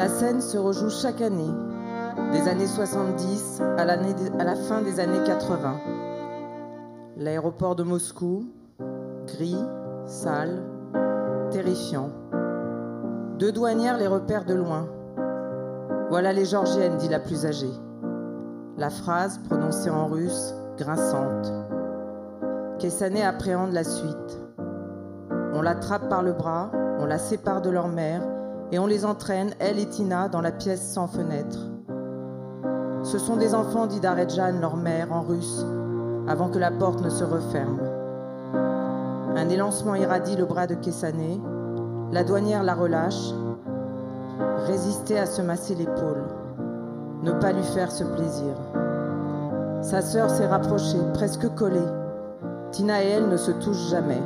[0.00, 1.52] La scène se rejoue chaque année,
[2.32, 5.78] des années 70 à, la fin des années 80.
[7.18, 8.46] L'aéroport de Moscou,
[9.26, 9.62] gris,
[10.06, 10.62] sale,
[11.50, 12.08] terrifiant.
[13.38, 14.88] Deux douanières les repèrent de loin.
[16.08, 17.74] Voilà les Georgiennes, dit la plus âgée.
[18.78, 21.52] La phrase, prononcée en russe, grinçante.
[22.78, 24.38] Kessané appréhende la suite.
[25.52, 26.70] On l'attrape par le bras,
[27.00, 28.22] on la sépare de leur mère
[28.72, 31.58] et on les entraîne, elle et Tina, dans la pièce sans fenêtre.
[33.02, 35.64] Ce sont des enfants, dit Daredjan, leur mère, en russe,
[36.28, 37.80] avant que la porte ne se referme.
[39.36, 41.40] Un élancement irradie le bras de Kessané.
[42.12, 43.30] La douanière la relâche.
[44.66, 46.24] Résister à se masser l'épaule.
[47.22, 48.54] Ne pas lui faire ce plaisir.
[49.82, 51.78] Sa sœur s'est rapprochée, presque collée.
[52.70, 54.20] Tina et elle ne se touchent jamais.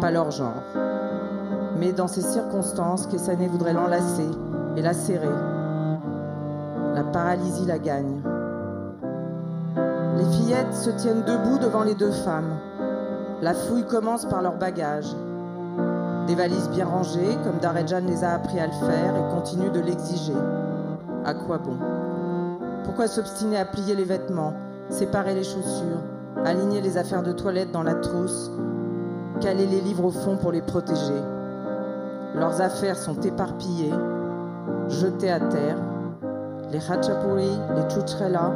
[0.00, 0.87] Pas leur genre.
[1.78, 4.28] Mais dans ces circonstances, Kessané voudrait l'enlacer
[4.76, 5.28] et la serrer.
[6.94, 8.20] La paralysie la gagne.
[10.16, 12.58] Les fillettes se tiennent debout devant les deux femmes.
[13.40, 15.14] La fouille commence par leurs bagages.
[16.26, 19.78] Des valises bien rangées, comme Darejan les a appris à le faire et continue de
[19.78, 20.34] l'exiger.
[21.24, 21.76] À quoi bon?
[22.84, 24.54] Pourquoi s'obstiner à plier les vêtements,
[24.88, 26.02] séparer les chaussures,
[26.44, 28.50] aligner les affaires de toilette dans la trousse,
[29.40, 31.22] caler les livres au fond pour les protéger?
[32.34, 33.94] Leurs affaires sont éparpillées,
[34.88, 35.78] jetées à terre.
[36.70, 38.52] Les hachapuri, les chuchrela,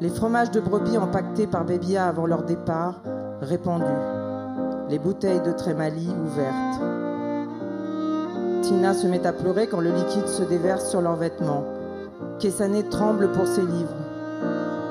[0.00, 3.00] les fromages de brebis empaquetés par Bébia avant leur départ,
[3.40, 3.84] répandus,
[4.90, 6.80] les bouteilles de trémali ouvertes.
[8.62, 11.64] Tina se met à pleurer quand le liquide se déverse sur leurs vêtements.
[12.38, 13.94] Kessané tremble pour ses livres.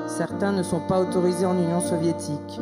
[0.06, 2.60] Certains ne sont pas autorisés en Union soviétique.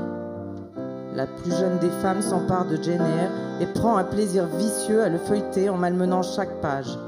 [1.15, 3.29] La plus jeune des femmes s'empare de Jenner
[3.61, 6.99] et prend un plaisir vicieux à le feuilleter en malmenant chaque page.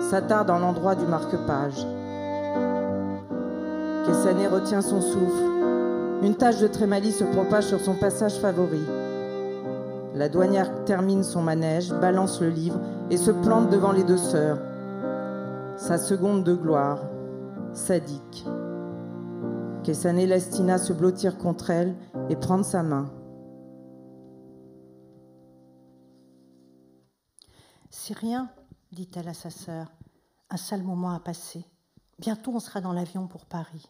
[0.00, 1.86] S'attarde en l'endroit du marque-page.
[4.06, 5.54] Kessané retient son souffle
[6.24, 8.80] une tache de trémalie se propage sur son passage favori.
[10.14, 12.80] La douanière termine son manège, balance le livre
[13.10, 14.58] et se plante devant les deux sœurs.
[15.76, 17.00] Sa seconde de gloire,
[17.74, 18.46] sadique.
[19.82, 21.94] Kessané laisse Tina se blottir contre elle
[22.30, 23.12] et prendre sa main.
[27.90, 28.50] C'est rien,
[28.92, 29.92] dit-elle à sa sœur.
[30.50, 31.64] Un sale moment à passer.
[32.18, 33.88] Bientôt on sera dans l'avion pour Paris.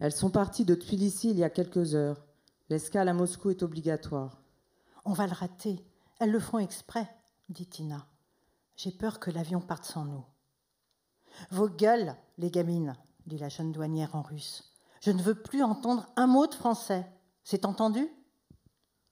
[0.00, 2.24] Elles sont parties de Tbilissi il y a quelques heures.
[2.68, 4.42] L'escale à Moscou est obligatoire.
[5.04, 5.84] On va le rater.
[6.20, 7.08] Elles le font exprès,
[7.48, 8.06] dit Tina.
[8.76, 10.24] J'ai peur que l'avion parte sans nous.
[11.50, 12.96] Vos gueules, les gamines,
[13.26, 14.72] dit la jeune douanière en russe.
[15.00, 17.06] Je ne veux plus entendre un mot de français.
[17.50, 18.06] C'est entendu?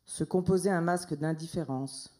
[0.04, 2.12] Se composait un masque d'indifférence.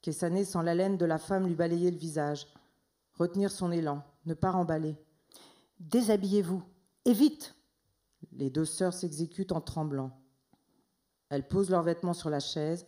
[0.00, 2.46] Kessané sans la laine de la femme lui balayer le visage.
[3.14, 4.96] Retenir son élan, ne pas remballer.
[5.80, 6.62] Déshabillez-vous,
[7.04, 7.56] et vite
[8.30, 10.12] Les deux sœurs s'exécutent en tremblant.
[11.30, 12.86] Elles posent leurs vêtements sur la chaise,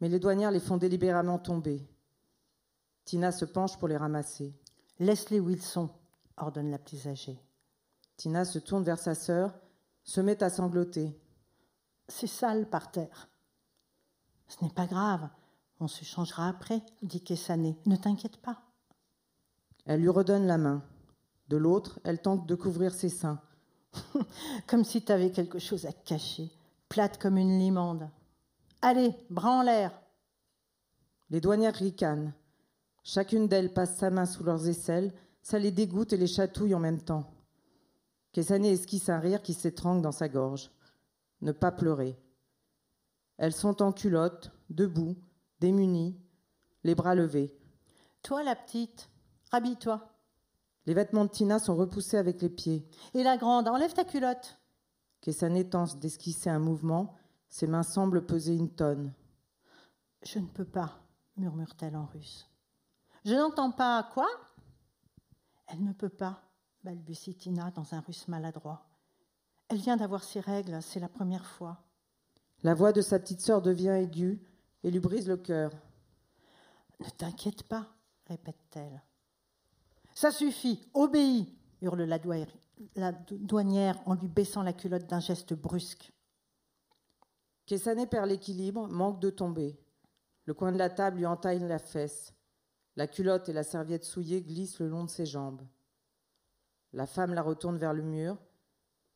[0.00, 1.88] mais les douanières les font délibérément tomber.
[3.04, 4.52] Tina se penche pour les ramasser.
[4.98, 5.90] Laisse-les où ils sont,
[6.38, 7.38] ordonne la plus âgée.
[8.16, 9.54] Tina se tourne vers sa sœur,
[10.02, 11.16] se met à sangloter.
[12.08, 13.28] C'est sale par terre.
[14.48, 15.28] Ce n'est pas grave,
[15.80, 17.76] on se changera après, dit Kessané.
[17.86, 18.62] Ne t'inquiète pas.
[19.84, 20.82] Elle lui redonne la main.
[21.48, 23.40] De l'autre, elle tente de couvrir ses seins.
[24.66, 26.50] comme si tu avais quelque chose à cacher,
[26.88, 28.08] plate comme une limande.
[28.82, 29.92] Allez, bras en l'air.
[31.30, 32.32] Les douanières ricanent.
[33.02, 36.80] Chacune d'elles passe sa main sous leurs aisselles, ça les dégoûte et les chatouille en
[36.80, 37.30] même temps.
[38.32, 40.70] Kessané esquisse un rire qui s'étrangle dans sa gorge.
[41.40, 42.18] Ne pas pleurer.
[43.36, 45.16] Elles sont en culotte, debout,
[45.60, 46.20] démunies,
[46.82, 47.56] les bras levés.
[48.22, 49.08] Toi, la petite,
[49.52, 50.12] rhabille-toi.
[50.86, 52.88] Les vêtements de Tina sont repoussés avec les pieds.
[53.14, 54.58] Et la grande, enlève ta culotte.
[55.20, 57.14] Kessané tente d'esquisser un mouvement.
[57.48, 59.12] Ses mains semblent peser une tonne.
[60.22, 60.98] Je ne peux pas,
[61.36, 62.48] murmure-t-elle en russe.
[63.24, 64.28] Je n'entends pas quoi?
[65.66, 66.42] Elle ne peut pas,
[66.82, 68.87] balbutie Tina dans un russe maladroit.
[69.68, 71.78] Elle vient d'avoir ses règles, c'est la première fois.
[72.62, 74.40] La voix de sa petite sœur devient aiguë
[74.82, 75.72] et lui brise le cœur.
[77.00, 77.86] Ne t'inquiète pas,
[78.26, 79.02] répète-t-elle.
[80.14, 86.12] Ça suffit, obéis hurle la, douanière en lui baissant la culotte d'un geste brusque.
[87.66, 89.78] Kessané perd l'équilibre, manque de tomber.
[90.46, 92.32] Le coin de la table lui entaille la fesse.
[92.96, 95.62] La culotte et la serviette souillée glissent le long de ses jambes.
[96.92, 98.38] La femme la retourne vers le mur,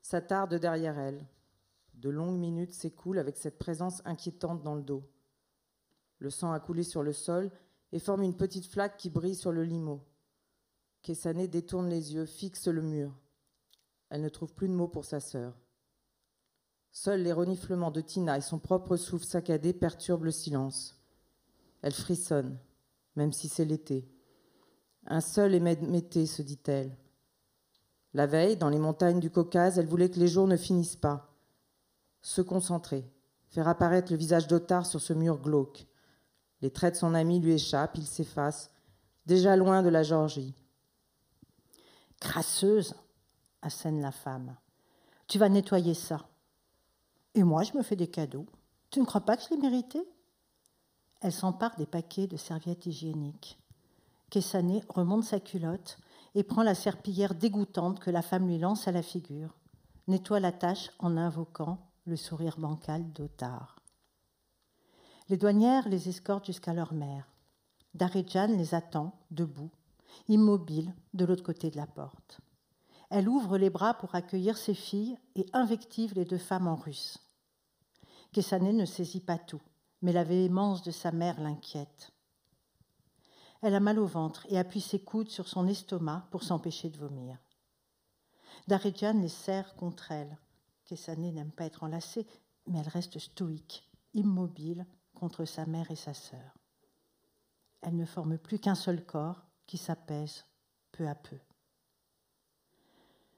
[0.03, 1.27] s'attarde derrière elle.
[1.95, 5.09] De longues minutes s'écoulent avec cette présence inquiétante dans le dos.
[6.19, 7.51] Le sang a coulé sur le sol
[7.93, 10.05] et forme une petite flaque qui brille sur le limo.
[11.03, 13.13] Kessané détourne les yeux, fixe le mur.
[14.09, 15.57] Elle ne trouve plus de mots pour sa sœur.
[16.91, 21.01] Seuls les reniflements de Tina et son propre souffle saccadé perturbent le silence.
[21.81, 22.59] Elle frissonne,
[23.17, 24.09] même si c'est l'été.
[25.07, 26.97] Un seul m'était, se dit-elle.
[28.15, 31.35] La veille, dans les montagnes du Caucase, elle voulait que les jours ne finissent pas.
[32.21, 33.11] Se concentrer,
[33.49, 35.87] faire apparaître le visage d'Otard sur ce mur glauque.
[36.61, 38.71] Les traits de son ami lui échappent, il s'efface,
[39.27, 40.55] déjà loin de la Georgie.
[42.21, 42.95] Crasseuse,
[43.63, 44.57] assène la femme.
[45.27, 46.29] Tu vas nettoyer ça.
[47.35, 48.47] Et moi, je me fais des cadeaux.
[48.91, 50.01] Tu ne crois pas que je l'ai mérité?
[51.23, 53.59] Elle s'empare des paquets de serviettes hygiéniques.
[54.29, 55.99] Kessané remonte sa culotte
[56.35, 59.55] et prend la serpillière dégoûtante que la femme lui lance à la figure,
[60.09, 63.77] nettoie la tâche en invoquant le sourire bancal d'Otard.
[65.29, 67.29] Les douanières les escortent jusqu'à leur mère.
[67.95, 69.71] Darejan les attend, debout,
[70.29, 72.41] immobile, de l'autre côté de la porte.
[73.11, 77.19] Elle ouvre les bras pour accueillir ses filles et invective les deux femmes en russe.
[78.33, 79.61] Kessané ne saisit pas tout,
[80.01, 82.12] mais la véhémence de sa mère l'inquiète.
[83.63, 86.99] Elle a mal au ventre et appuie ses coudes sur son estomac pour s'empêcher de
[86.99, 87.39] vomir.
[88.67, 90.37] Darejan les serre contre elle.
[90.85, 92.27] Kessané n'aime pas être enlacée,
[92.67, 96.59] mais elle reste stoïque, immobile contre sa mère et sa sœur.
[97.83, 100.45] Elle ne forme plus qu'un seul corps qui s'apaise
[100.91, 101.39] peu à peu.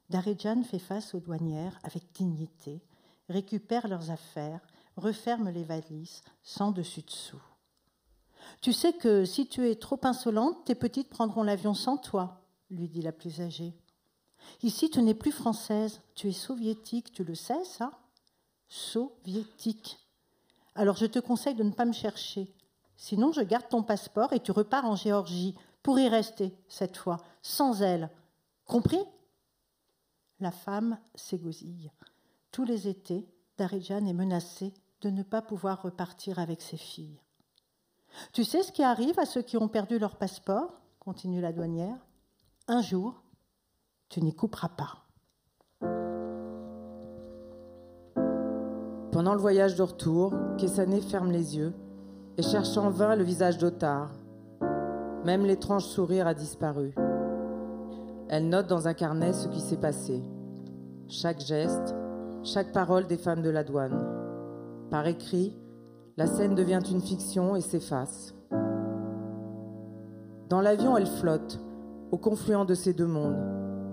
[0.08, 2.82] Darejan fait face aux douanières avec dignité,
[3.28, 4.66] récupère leurs affaires,
[4.96, 7.42] referme les valises sans dessus-dessous.
[8.60, 12.88] Tu sais que si tu es trop insolente, tes petites prendront l'avion sans toi, lui
[12.88, 13.74] dit la plus âgée.
[14.62, 17.92] Ici, tu n'es plus française, tu es soviétique, tu le sais, ça?
[18.68, 19.98] Soviétique.
[20.74, 22.52] Alors je te conseille de ne pas me chercher.
[22.96, 27.18] Sinon, je garde ton passeport et tu repars en Géorgie pour y rester, cette fois,
[27.42, 28.10] sans elle.
[28.64, 29.00] Compris?
[30.40, 31.92] La femme s'égosille.
[32.50, 37.20] Tous les étés, Darijan est menacée de ne pas pouvoir repartir avec ses filles.
[38.32, 41.96] Tu sais ce qui arrive à ceux qui ont perdu leur passeport continue la douanière?
[42.68, 43.22] Un jour,
[44.08, 45.04] tu n'y couperas pas.
[49.12, 51.72] Pendant le voyage de retour, Kessané ferme les yeux
[52.36, 54.10] et cherche en vain le visage d'Otard.
[55.24, 56.94] Même l'étrange sourire a disparu.
[58.28, 60.22] Elle note dans un carnet ce qui s'est passé.
[61.08, 61.94] Chaque geste,
[62.42, 63.98] chaque parole des femmes de la douane.
[64.90, 65.56] Par écrit,
[66.16, 68.34] la scène devient une fiction et s'efface.
[70.48, 71.60] Dans l'avion, elle flotte,
[72.12, 73.36] au confluent de ces deux mondes,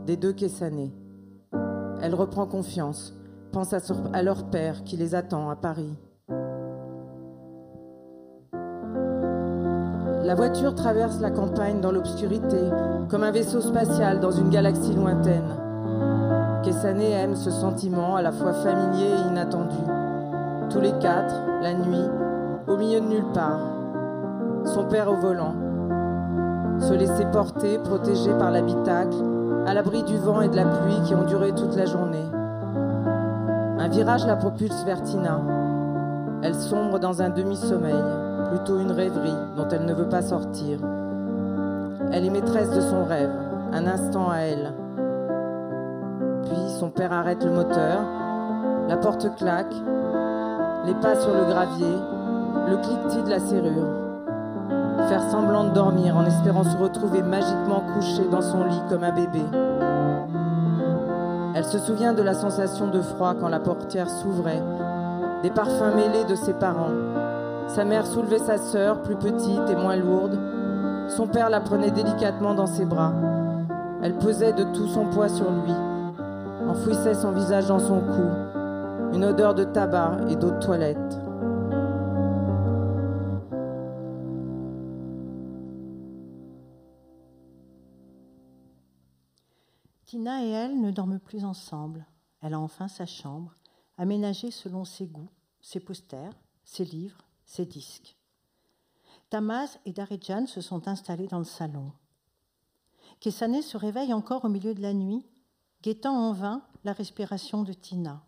[0.06, 0.94] des deux Kessané.
[2.02, 3.18] Elle reprend confiance,
[3.52, 5.98] pense à leur père qui les attend à Paris.
[10.24, 12.70] La voiture traverse la campagne dans l'obscurité,
[13.10, 15.58] comme un vaisseau spatial dans une galaxie lointaine.
[16.64, 20.01] Kessané aime ce sentiment à la fois familier et inattendu
[20.72, 22.10] tous les quatre, la nuit,
[22.68, 23.60] au milieu de nulle part.
[24.66, 25.54] Son père au volant.
[26.80, 29.18] Se laisser porter, protégé par l'habitacle,
[29.68, 32.26] à l'abri du vent et de la pluie qui ont duré toute la journée.
[33.80, 35.42] Un virage la propulse vers Tina.
[36.42, 38.04] Elle sombre dans un demi-sommeil,
[38.50, 40.80] plutôt une rêverie dont elle ne veut pas sortir.
[42.12, 43.32] Elle est maîtresse de son rêve,
[43.74, 44.74] un instant à elle.
[46.44, 48.00] Puis son père arrête le moteur,
[48.88, 49.74] la porte claque,
[50.86, 51.96] les pas sur le gravier,
[52.68, 53.88] le cliquetis de la serrure.
[55.08, 59.12] Faire semblant de dormir en espérant se retrouver magiquement couché dans son lit comme un
[59.12, 59.44] bébé.
[61.54, 64.64] Elle se souvient de la sensation de froid quand la portière s'ouvrait,
[65.44, 66.94] des parfums mêlés de ses parents.
[67.68, 70.38] Sa mère soulevait sa sœur, plus petite et moins lourde.
[71.10, 73.14] Son père la prenait délicatement dans ses bras.
[74.02, 75.74] Elle pesait de tout son poids sur lui,
[76.68, 78.51] enfouissait son visage dans son cou,
[79.14, 80.98] une odeur de tabac et d'eau de toilette.
[90.06, 92.06] Tina et elle ne dorment plus ensemble.
[92.42, 93.56] Elle a enfin sa chambre,
[93.98, 95.30] aménagée selon ses goûts,
[95.62, 96.34] ses posters,
[96.66, 98.18] ses livres, ses disques.
[99.30, 101.92] Tamaz et Darejan se sont installés dans le salon.
[103.22, 105.26] Kessané se réveille encore au milieu de la nuit,
[105.82, 108.24] guettant en vain la respiration de Tina.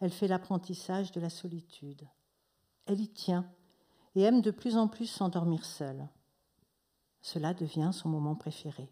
[0.00, 2.08] Elle fait l'apprentissage de la solitude.
[2.86, 3.46] Elle y tient
[4.14, 6.08] et aime de plus en plus s'endormir seule.
[7.20, 8.90] Cela devient son moment préféré.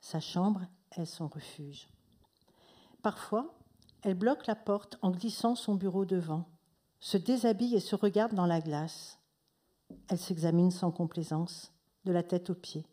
[0.00, 1.88] Sa chambre est son refuge.
[3.02, 3.54] Parfois,
[4.02, 6.48] elle bloque la porte en glissant son bureau devant,
[7.00, 9.18] se déshabille et se regarde dans la glace.
[10.08, 11.72] Elle s'examine sans complaisance,
[12.04, 12.86] de la tête aux pieds.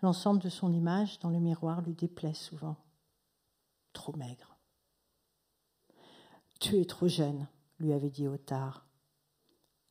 [0.00, 2.76] L'ensemble de son image dans le miroir lui déplaît souvent.
[3.92, 4.53] Trop maigre.
[6.60, 7.46] Tu es trop jeune,
[7.78, 8.86] lui avait dit Otard.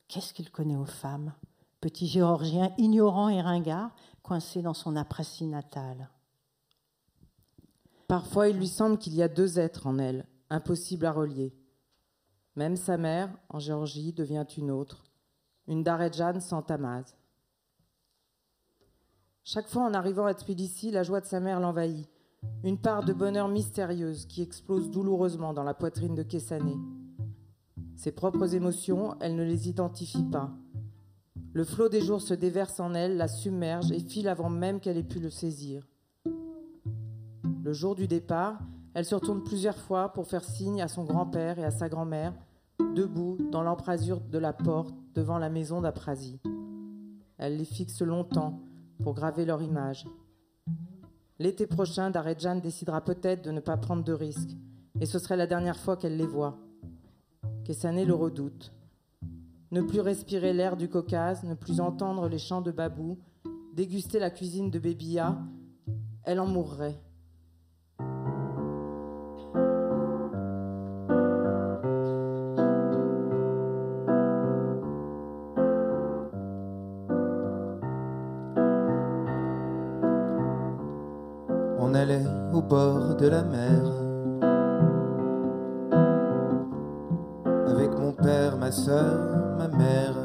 [0.07, 1.33] Qu'est-ce qu'il connaît aux femmes?
[1.81, 6.09] Petit Géorgien ignorant et ringard, coincé dans son aprasie natale.
[8.07, 11.53] Parfois, il lui semble qu'il y a deux êtres en elle, impossibles à relier.
[12.55, 15.03] Même sa mère, en Géorgie, devient une autre,
[15.67, 17.15] une Daredjan sans Tamaz.
[19.43, 22.07] Chaque fois en arrivant à Tbilissi, la joie de sa mère l'envahit,
[22.63, 26.75] une part de bonheur mystérieuse qui explose douloureusement dans la poitrine de Kessané.
[27.95, 30.51] Ses propres émotions, elle ne les identifie pas.
[31.53, 34.97] Le flot des jours se déverse en elle, la submerge et file avant même qu'elle
[34.97, 35.87] ait pu le saisir.
[37.63, 38.59] Le jour du départ,
[38.93, 42.33] elle se retourne plusieurs fois pour faire signe à son grand-père et à sa grand-mère,
[42.95, 46.39] debout dans l'embrasure de la porte devant la maison d'Aprasie.
[47.37, 48.61] Elle les fixe longtemps
[49.01, 50.07] pour graver leur image.
[51.43, 54.55] L'été prochain, Daredjan décidera peut-être de ne pas prendre de risques,
[55.01, 56.57] et ce serait la dernière fois qu'elle les voit.
[57.65, 58.71] Kessané le redoute.
[59.71, 63.19] Ne plus respirer l'air du Caucase, ne plus entendre les chants de Babou,
[63.73, 65.37] déguster la cuisine de Bébia,
[66.23, 66.97] elle en mourrait.
[82.73, 83.83] De la mer.
[87.67, 89.19] Avec mon père, ma soeur,
[89.59, 90.15] ma mère.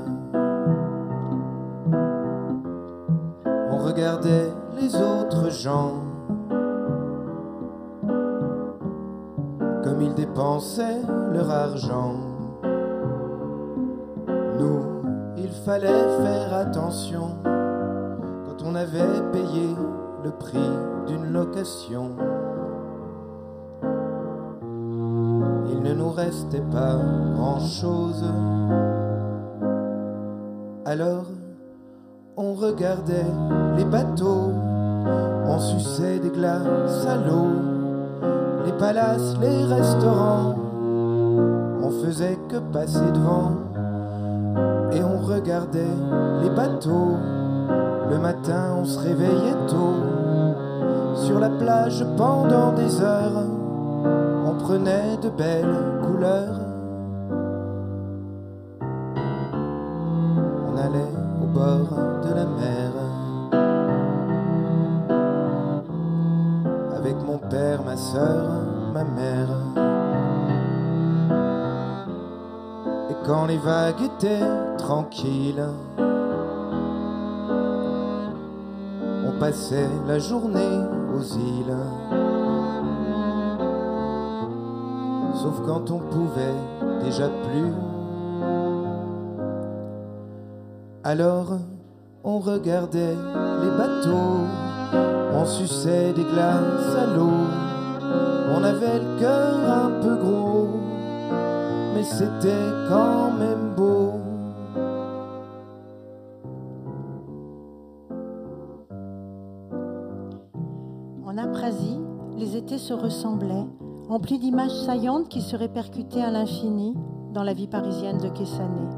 [3.71, 4.51] On regardait
[4.81, 5.93] les autres gens.
[9.85, 12.15] Comme ils dépensaient leur argent.
[14.59, 14.81] Nous,
[15.37, 19.77] il fallait faire attention quand on avait payé
[20.25, 20.71] le prix
[21.07, 22.17] d'une location.
[26.29, 26.97] Restait pas
[27.37, 28.23] grand-chose.
[30.85, 31.25] Alors,
[32.37, 33.33] on regardait
[33.79, 34.53] les bateaux,
[35.47, 37.49] on suçait des glaces à l'eau,
[38.67, 40.55] les palaces, les restaurants,
[41.83, 43.53] on faisait que passer devant
[44.93, 45.97] et on regardait
[46.43, 47.17] les bateaux.
[48.11, 53.48] Le matin, on se réveillait tôt sur la plage pendant des heures,
[54.69, 56.61] on prenait de belles couleurs.
[60.67, 61.89] On allait au bord
[62.23, 62.93] de la mer.
[66.97, 68.47] Avec mon père, ma soeur,
[68.93, 69.49] ma mère.
[73.11, 75.65] Et quand les vagues étaient tranquilles,
[79.27, 80.79] on passait la journée
[81.37, 82.18] îles.
[85.41, 86.59] Sauf quand on pouvait
[87.03, 87.73] déjà plus.
[91.05, 91.59] Alors
[92.25, 93.17] on regardait
[93.63, 94.45] les bateaux,
[95.33, 97.47] on suçait des glaces à l'eau.
[98.55, 100.69] On avait le cœur un peu gros,
[101.95, 104.19] mais c'était quand même beau.
[112.79, 113.67] se ressemblaient,
[114.09, 116.95] emplis d'images saillantes qui se répercutaient à l'infini
[117.35, 118.89] dans la vie parisienne de Kessané.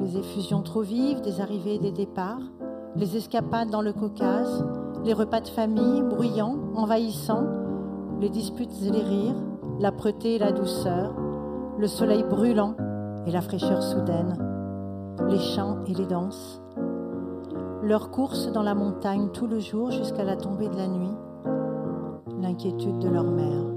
[0.00, 2.42] Les effusions trop vives des arrivées et des départs,
[2.96, 4.66] les escapades dans le Caucase,
[5.04, 7.46] les repas de famille bruyants, envahissants,
[8.20, 9.36] les disputes et les rires,
[9.78, 11.14] l'âpreté et la douceur,
[11.78, 12.74] le soleil brûlant
[13.26, 14.36] et la fraîcheur soudaine,
[15.28, 16.60] les chants et les danses,
[17.82, 21.14] leur course dans la montagne tout le jour jusqu'à la tombée de la nuit,
[22.40, 23.69] l'inquiétude de leur mère.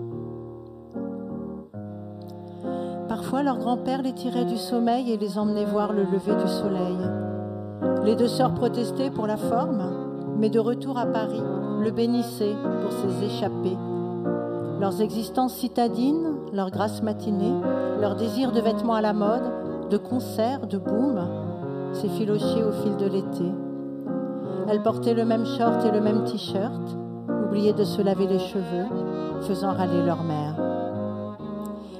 [3.41, 6.97] Leur grand-père les tirait du sommeil et les emmenait voir le lever du soleil.
[8.05, 9.83] Les deux sœurs protestaient pour la forme,
[10.37, 11.41] mais de retour à Paris,
[11.81, 13.77] le bénissaient pour ses échappées.
[14.79, 17.59] Leurs existences citadines, leurs grâces matinées,
[17.99, 21.19] leur désir de vêtements à la mode, de concerts, de boum,
[21.91, 23.51] s'effilochaient au fil de l'été.
[24.69, 26.97] Elles portaient le même short et le même t-shirt,
[27.53, 28.87] de se laver les cheveux,
[29.41, 30.62] faisant râler leur mère.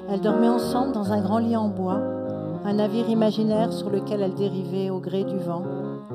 [0.09, 1.99] Elles dormaient ensemble dans un grand lit en bois,
[2.65, 5.63] un navire imaginaire sur lequel elles dérivaient au gré du vent,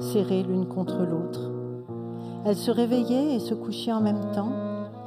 [0.01, 1.51] serrées l'une contre l'autre.
[2.45, 4.53] Elles se réveillaient et se couchaient en même temps,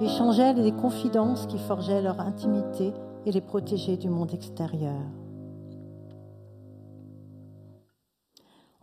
[0.01, 2.93] échangeaient les confidences qui forgeaient leur intimité
[3.25, 5.01] et les protégeaient du monde extérieur.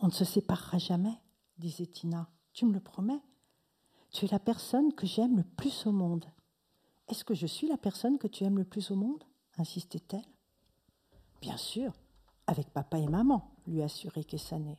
[0.01, 1.21] On ne se séparera jamais,
[1.59, 2.29] disait Tina.
[2.53, 3.21] Tu me le promets
[4.13, 6.25] Tu es la personne que j'aime le plus au monde.
[7.09, 9.25] Est-ce que je suis la personne que tu aimes le plus au monde?
[9.59, 10.25] Insistait-elle.
[11.41, 11.93] Bien sûr,
[12.47, 14.79] avec papa et maman, lui assurait Kessané.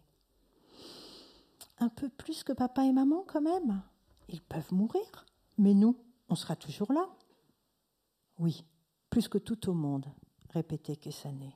[1.78, 3.82] Un peu plus que papa et maman, quand même.
[4.28, 5.26] Ils peuvent mourir,
[5.58, 7.08] mais nous, on sera toujours là.
[8.38, 8.66] Oui,
[9.10, 10.08] plus que tout au monde,
[10.50, 11.56] répétait Kessané.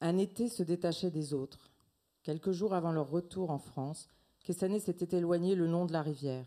[0.00, 1.70] Un été se détachait des autres.
[2.22, 4.08] Quelques jours avant leur retour en France,
[4.40, 6.46] Kessané s'était éloigné le long de la rivière.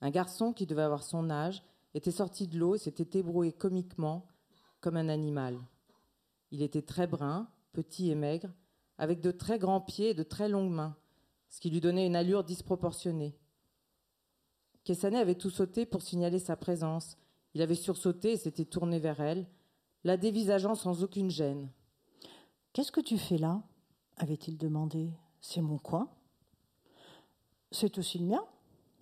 [0.00, 1.62] Un garçon qui devait avoir son âge
[1.94, 4.26] était sorti de l'eau et s'était ébroué comiquement
[4.80, 5.58] comme un animal.
[6.50, 8.50] Il était très brun, petit et maigre,
[8.96, 10.96] avec de très grands pieds et de très longues mains,
[11.48, 13.36] ce qui lui donnait une allure disproportionnée.
[14.84, 17.16] Kessané avait tout sauté pour signaler sa présence.
[17.54, 19.46] Il avait sursauté et s'était tourné vers elle,
[20.04, 21.70] la dévisageant sans aucune gêne.
[22.72, 23.62] Qu'est-ce que tu fais là?
[24.16, 25.12] avait-il demandé.
[25.40, 26.08] C'est mon coin
[27.70, 28.44] C'est aussi le mien?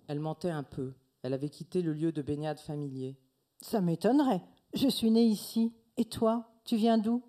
[0.07, 0.93] Elle mentait un peu.
[1.27, 3.19] Elle avait quitté le lieu de baignade familier.
[3.59, 4.45] Ça m'étonnerait.
[4.73, 5.73] Je suis née ici.
[5.97, 7.21] Et toi, tu viens d'où?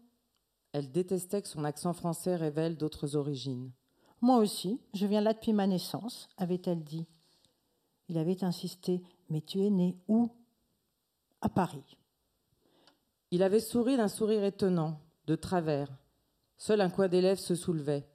[0.71, 3.73] Elle détestait que son accent français révèle d'autres origines.
[4.21, 7.09] Moi aussi, je viens là depuis ma naissance, avait-elle dit.
[8.09, 9.03] Il avait insisté.
[9.31, 10.31] Mais tu es né où?
[11.41, 11.99] À Paris.
[13.33, 15.91] Il avait souri d'un sourire étonnant, de travers.
[16.57, 18.09] Seul un coin des lèvres se soulevait.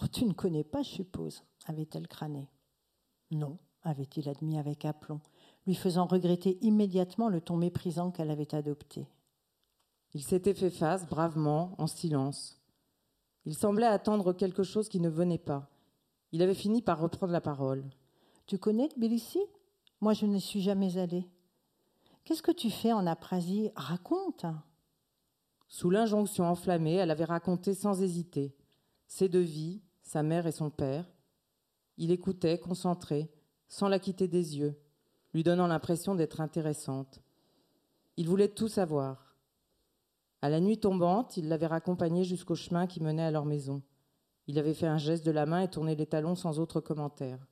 [0.00, 2.48] Oh, tu ne connais pas, je suppose, avait-elle crâné.
[3.32, 5.20] Non, avait-il admis avec aplomb,
[5.66, 9.06] lui faisant regretter immédiatement le ton méprisant qu'elle avait adopté.
[10.14, 12.60] Il s'était fait face, bravement, en silence.
[13.44, 15.70] Il semblait attendre quelque chose qui ne venait pas.
[16.32, 17.84] Il avait fini par reprendre la parole.
[18.46, 19.40] Tu connais Tbilissi?
[20.00, 21.26] Moi, je n'y suis jamais allée.
[22.24, 23.70] Qu'est-ce que tu fais en Aprasie?
[23.74, 24.46] Raconte
[25.68, 28.54] Sous l'injonction enflammée, elle avait raconté sans hésiter
[29.08, 31.10] ses deux vies, sa mère et son père.
[31.96, 33.30] Il écoutait, concentré,
[33.68, 34.78] sans la quitter des yeux,
[35.34, 37.20] lui donnant l'impression d'être intéressante.
[38.16, 39.36] Il voulait tout savoir.
[40.40, 43.82] À la nuit tombante, il l'avait raccompagnée jusqu'au chemin qui menait à leur maison.
[44.46, 47.46] Il avait fait un geste de la main et tourné les talons sans autre commentaire.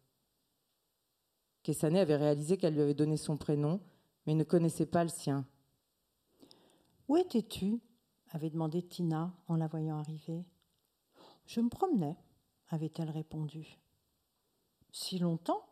[1.62, 3.80] Kessané avait réalisé qu'elle lui avait donné son prénom,
[4.26, 5.44] mais ne connaissait pas le sien.
[7.08, 7.80] Où étais-tu?
[8.30, 10.44] avait demandé Tina en la voyant arriver.
[11.46, 12.16] Je me promenais,
[12.68, 13.78] avait-elle répondu.
[14.90, 15.64] Si longtemps?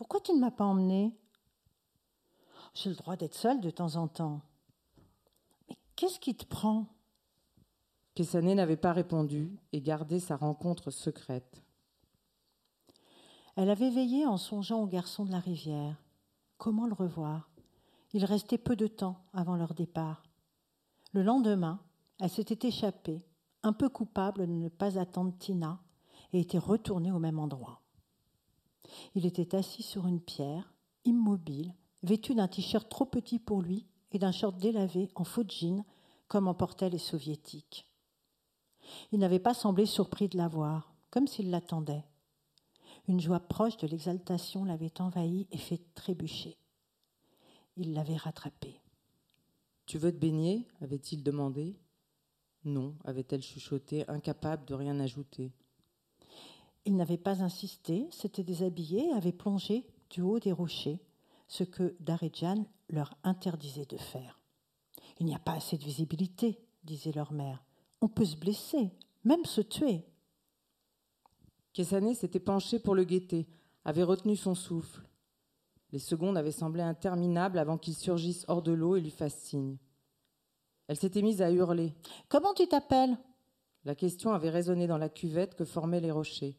[0.00, 1.14] Pourquoi tu ne m'as pas emmenée
[2.72, 4.40] J'ai le droit d'être seule de temps en temps.
[5.68, 6.86] Mais qu'est-ce qui te prend?
[8.14, 11.62] Kessané n'avait pas répondu et gardé sa rencontre secrète.
[13.56, 16.02] Elle avait veillé en songeant au garçon de la rivière.
[16.56, 17.50] Comment le revoir?
[18.14, 20.22] Il restait peu de temps avant leur départ.
[21.12, 21.78] Le lendemain,
[22.20, 23.22] elle s'était échappée,
[23.62, 25.78] un peu coupable de ne pas attendre Tina,
[26.32, 27.79] et était retournée au même endroit.
[29.14, 30.72] Il était assis sur une pierre,
[31.04, 35.84] immobile, vêtu d'un t-shirt trop petit pour lui et d'un short délavé en faux jean,
[36.28, 37.86] comme en portaient les soviétiques.
[39.12, 42.04] Il n'avait pas semblé surpris de la voir, comme s'il l'attendait.
[43.08, 46.56] Une joie proche de l'exaltation l'avait envahi et fait trébucher.
[47.76, 48.80] Il l'avait rattrapé.
[49.86, 50.66] Tu veux te baigner?
[50.80, 51.76] avait-il demandé.
[52.64, 55.52] Non, avait-elle chuchoté, incapable de rien ajouter.
[56.84, 61.00] Il n'avait pas insisté, s'était déshabillé et avait plongé du haut des rochers,
[61.46, 64.40] ce que Daredjan leur interdisait de faire.
[65.18, 67.62] Il n'y a pas assez de visibilité, disait leur mère.
[68.00, 68.90] On peut se blesser,
[69.24, 70.04] même se tuer.
[71.72, 73.46] Kessané s'était penché pour le guetter,
[73.84, 75.06] avait retenu son souffle.
[75.92, 79.76] Les secondes avaient semblé interminables avant qu'il surgisse hors de l'eau et lui fasse signe.
[80.86, 81.94] Elle s'était mise à hurler.
[82.28, 83.18] Comment tu t'appelles?
[83.84, 86.56] La question avait résonné dans la cuvette que formaient les rochers.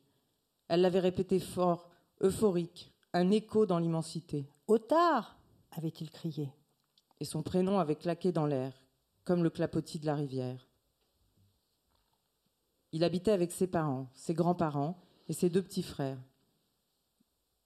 [0.71, 1.89] Elle l'avait répété fort,
[2.21, 4.47] euphorique, un écho dans l'immensité.
[4.69, 5.37] Otard
[5.71, 6.49] avait-il crié.
[7.19, 8.71] Et son prénom avait claqué dans l'air,
[9.25, 10.69] comme le clapotis de la rivière.
[12.93, 16.21] Il habitait avec ses parents, ses grands-parents et ses deux petits frères.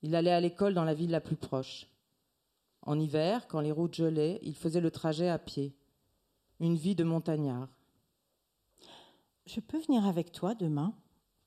[0.02, 1.86] Il allait à l'école dans la ville la plus proche.
[2.82, 5.76] En hiver, quand les routes gelaient, il faisait le trajet à pied.
[6.60, 7.70] Une vie de montagnard.
[9.46, 10.96] Je peux venir avec toi demain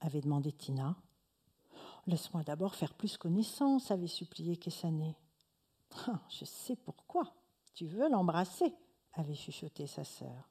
[0.00, 0.94] avait demandé Tina.
[2.08, 5.14] Laisse-moi d'abord faire plus connaissance, avait supplié Kessané.
[6.06, 7.34] Ah, je sais pourquoi.
[7.74, 8.72] Tu veux l'embrasser,
[9.12, 10.48] avait chuchoté sa sœur.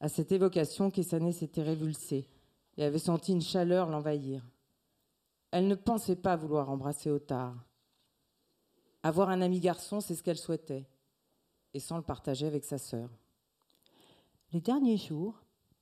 [0.00, 2.28] À cette évocation, Kessané s'était révulsée
[2.76, 4.44] et avait senti une chaleur l'envahir.
[5.52, 7.54] Elle ne pensait pas vouloir embrasser Otard.
[9.04, 10.88] Avoir un ami garçon, c'est ce qu'elle souhaitait,
[11.74, 13.08] et sans le partager avec sa sœur.
[14.52, 15.40] Les derniers jours,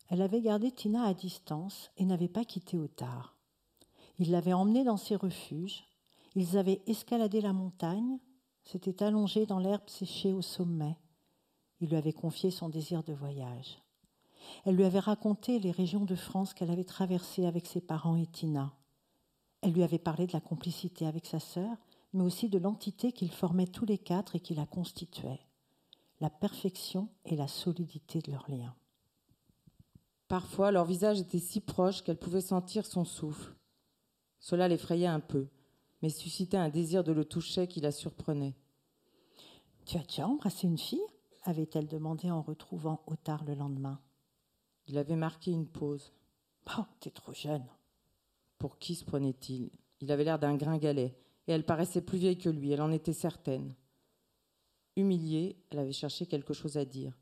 [0.09, 3.35] Elle avait gardé Tina à distance et n'avait pas quitté Otard.
[4.23, 5.83] Il l'avait emmenée dans ses refuges.
[6.37, 8.21] Ils avaient escaladé la montagne,
[8.63, 10.97] s'étaient allongés dans l'herbe séchée au sommet.
[11.81, 13.83] Il lui avait confié son désir de voyage.
[14.65, 18.29] Elle lui avait raconté les régions de France qu'elle avait traversées avec ses parents et
[18.29, 18.73] Tina.
[19.61, 21.77] Elle lui avait parlé de la complicité avec sa sœur,
[22.13, 25.41] mais aussi de l'entité qu'ils formaient tous les quatre et qui la constituait,
[26.21, 28.73] la perfection et la solidité de leur lien.
[30.29, 33.57] Parfois, leur visage était si proche qu'elle pouvait sentir son souffle.
[34.43, 35.47] Cela l'effrayait un peu,
[36.03, 38.57] mais suscitait un désir de le toucher qui la surprenait.
[39.87, 41.01] Tu as déjà embrassé une fille?
[41.45, 44.01] avait-elle demandé en retrouvant Otard le lendemain.
[44.87, 46.13] Il avait marqué une pause.
[46.77, 47.67] Oh, t'es trop jeune.
[48.59, 49.71] Pour qui se prenait-il?
[50.01, 53.13] Il avait l'air d'un gringalet, et elle paraissait plus vieille que lui, elle en était
[53.13, 53.75] certaine.
[54.97, 57.17] Humiliée, elle avait cherché quelque chose à dire,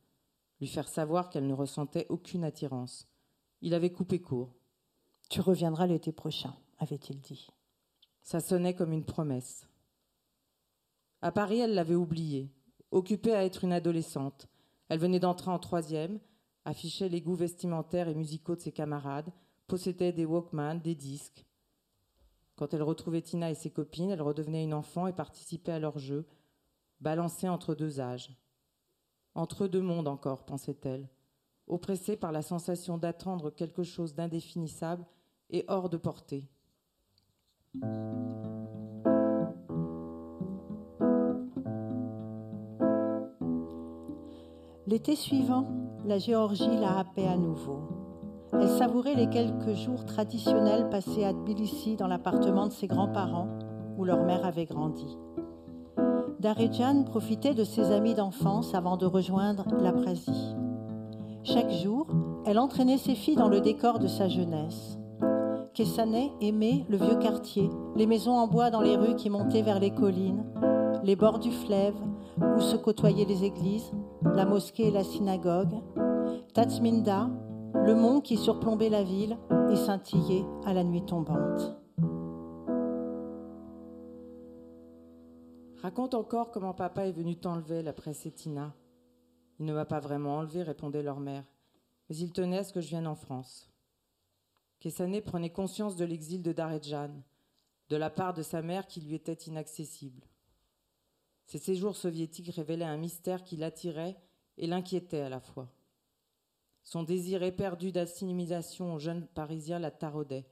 [0.60, 3.08] lui faire savoir qu'elle ne ressentait aucune attirance.
[3.60, 4.54] Il avait coupé court.
[5.28, 7.48] Tu reviendras l'été prochain, avait-il dit.
[8.22, 9.68] Ça sonnait comme une promesse.
[11.22, 12.50] À Paris, elle l'avait oublié,
[12.90, 14.48] occupée à être une adolescente.
[14.88, 16.18] Elle venait d'entrer en troisième,
[16.64, 19.30] affichait les goûts vestimentaires et musicaux de ses camarades,
[19.66, 21.44] possédait des Walkman, des disques.
[22.56, 25.98] Quand elle retrouvait Tina et ses copines, elle redevenait une enfant et participait à leur
[25.98, 26.26] jeu,
[27.00, 28.36] balancée entre deux âges.
[29.34, 31.08] Entre deux mondes encore, pensait-elle,
[31.66, 35.06] oppressée par la sensation d'attendre quelque chose d'indéfinissable
[35.50, 36.48] et hors de portée.
[44.86, 45.66] L'été suivant,
[46.04, 47.78] la Géorgie la happait à nouveau.
[48.52, 53.46] Elle savourait les quelques jours traditionnels passés à Tbilissi dans l'appartement de ses grands-parents,
[53.96, 55.16] où leur mère avait grandi.
[56.40, 60.56] Darejan profitait de ses amis d'enfance avant de rejoindre la Prasie.
[61.44, 62.08] Chaque jour,
[62.44, 64.99] elle entraînait ses filles dans le décor de sa jeunesse.
[65.74, 69.78] Kessanet aimait le vieux quartier, les maisons en bois dans les rues qui montaient vers
[69.78, 70.44] les collines,
[71.04, 71.94] les bords du fleuve
[72.56, 73.92] où se côtoyaient les églises,
[74.24, 75.80] la mosquée et la synagogue,
[76.54, 77.30] Tatsminda,
[77.74, 79.38] le mont qui surplombait la ville
[79.70, 81.76] et scintillait à la nuit tombante.
[85.80, 88.74] Raconte encore comment papa est venu t'enlever, la Tina.
[89.58, 91.44] Il ne m'a pas vraiment enlevé, répondait leur mère,
[92.08, 93.69] mais il tenait à ce que je vienne en France.
[94.80, 97.10] Kessané prenait conscience de l'exil de Darejan,
[97.90, 100.22] de la part de sa mère qui lui était inaccessible.
[101.44, 104.16] Ces séjours soviétiques révélaient un mystère qui l'attirait
[104.56, 105.68] et l'inquiétait à la fois.
[106.82, 110.46] Son désir éperdu d'assimilation au jeune Parisien la taraudait,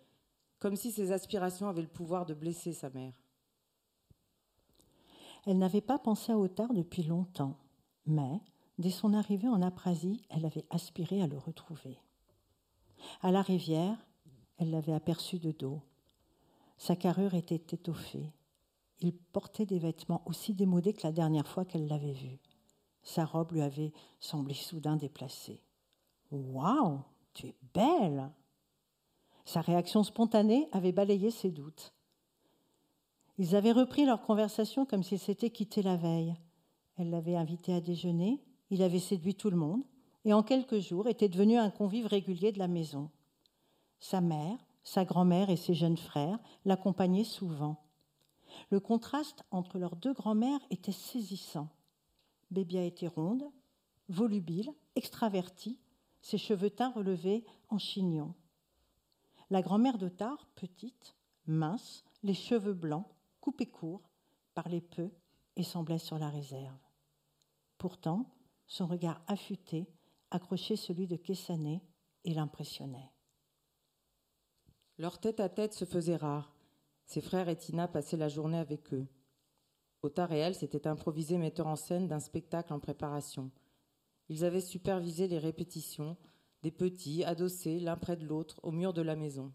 [0.59, 3.23] comme si ses aspirations avaient le pouvoir de blesser sa mère.
[5.47, 7.57] Elle n'avait pas pensé à Otard depuis longtemps,
[8.05, 8.41] mais,
[8.77, 11.99] dès son arrivée en Aprasie, elle avait aspiré à le retrouver.
[13.23, 13.97] À la rivière,
[14.59, 15.81] elle l'avait aperçu de dos.
[16.77, 18.33] Sa carrure était étoffée.
[19.01, 22.38] Il portait des vêtements aussi démodés que la dernière fois qu'elle l'avait vu.
[23.03, 25.62] Sa robe lui avait semblé soudain déplacée.
[26.31, 27.01] Waouh,
[27.33, 28.31] tu es belle
[29.44, 31.94] Sa réaction spontanée avait balayé ses doutes.
[33.38, 36.35] Ils avaient repris leur conversation comme s'ils s'étaient quittés la veille.
[36.97, 39.85] Elle l'avait invité à déjeuner, il avait séduit tout le monde,
[40.25, 43.11] et en quelques jours était devenu un convive régulier de la maison.
[44.00, 47.84] Sa mère, sa grand-mère et ses jeunes frères l'accompagnaient souvent.
[48.70, 51.68] Le contraste entre leurs deux grands-mères était saisissant.
[52.50, 53.44] Bébia était ronde,
[54.08, 55.78] volubile, extravertie,
[56.22, 58.34] ses cheveux teints relevés en chignon.
[59.50, 63.06] La grand-mère de Tard, petite, mince, les cheveux blancs,
[63.40, 64.11] coupés courts,
[64.54, 65.11] parlait peu
[65.56, 66.78] et semblait sur la réserve.
[67.78, 68.26] Pourtant,
[68.66, 69.87] son regard affûté
[70.30, 71.82] accrochait celui de Kessané
[72.24, 73.11] et l'impressionnait.
[74.98, 76.56] Leur tête à tête se faisait rare.
[77.06, 79.06] Ses frères et Tina passaient la journée avec eux.
[80.02, 83.52] Otard et elle s'étaient improvisés metteurs en scène d'un spectacle en préparation.
[84.28, 86.16] Ils avaient supervisé les répétitions,
[86.62, 89.52] des petits, adossés l'un près de l'autre, au mur de la maison.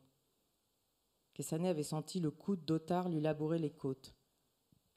[1.34, 4.15] Kessané avait senti le coude d'Otard lui labourer les côtes.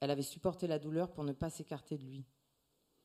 [0.00, 2.24] Elle avait supporté la douleur pour ne pas s'écarter de lui.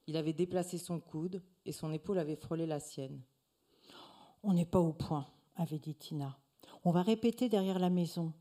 [0.06, 3.22] Il avait déplacé son coude et son épaule avait frôlé la sienne.
[4.44, 6.41] On n'est pas au point, avait dit Tina.
[6.84, 8.34] On va répéter derrière la maison.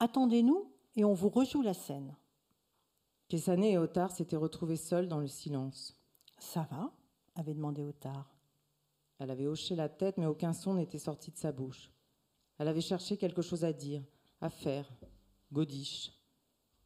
[0.00, 2.14] Attendez-nous et on vous rejoue la scène.
[3.28, 5.98] Kessané et Otard s'étaient retrouvés seuls dans le silence.
[6.38, 6.92] Ça va
[7.34, 8.34] avait demandé Otard.
[9.18, 11.90] Elle avait hoché la tête, mais aucun son n'était sorti de sa bouche.
[12.58, 14.02] Elle avait cherché quelque chose à dire,
[14.40, 14.90] à faire.
[15.52, 16.12] Godiche.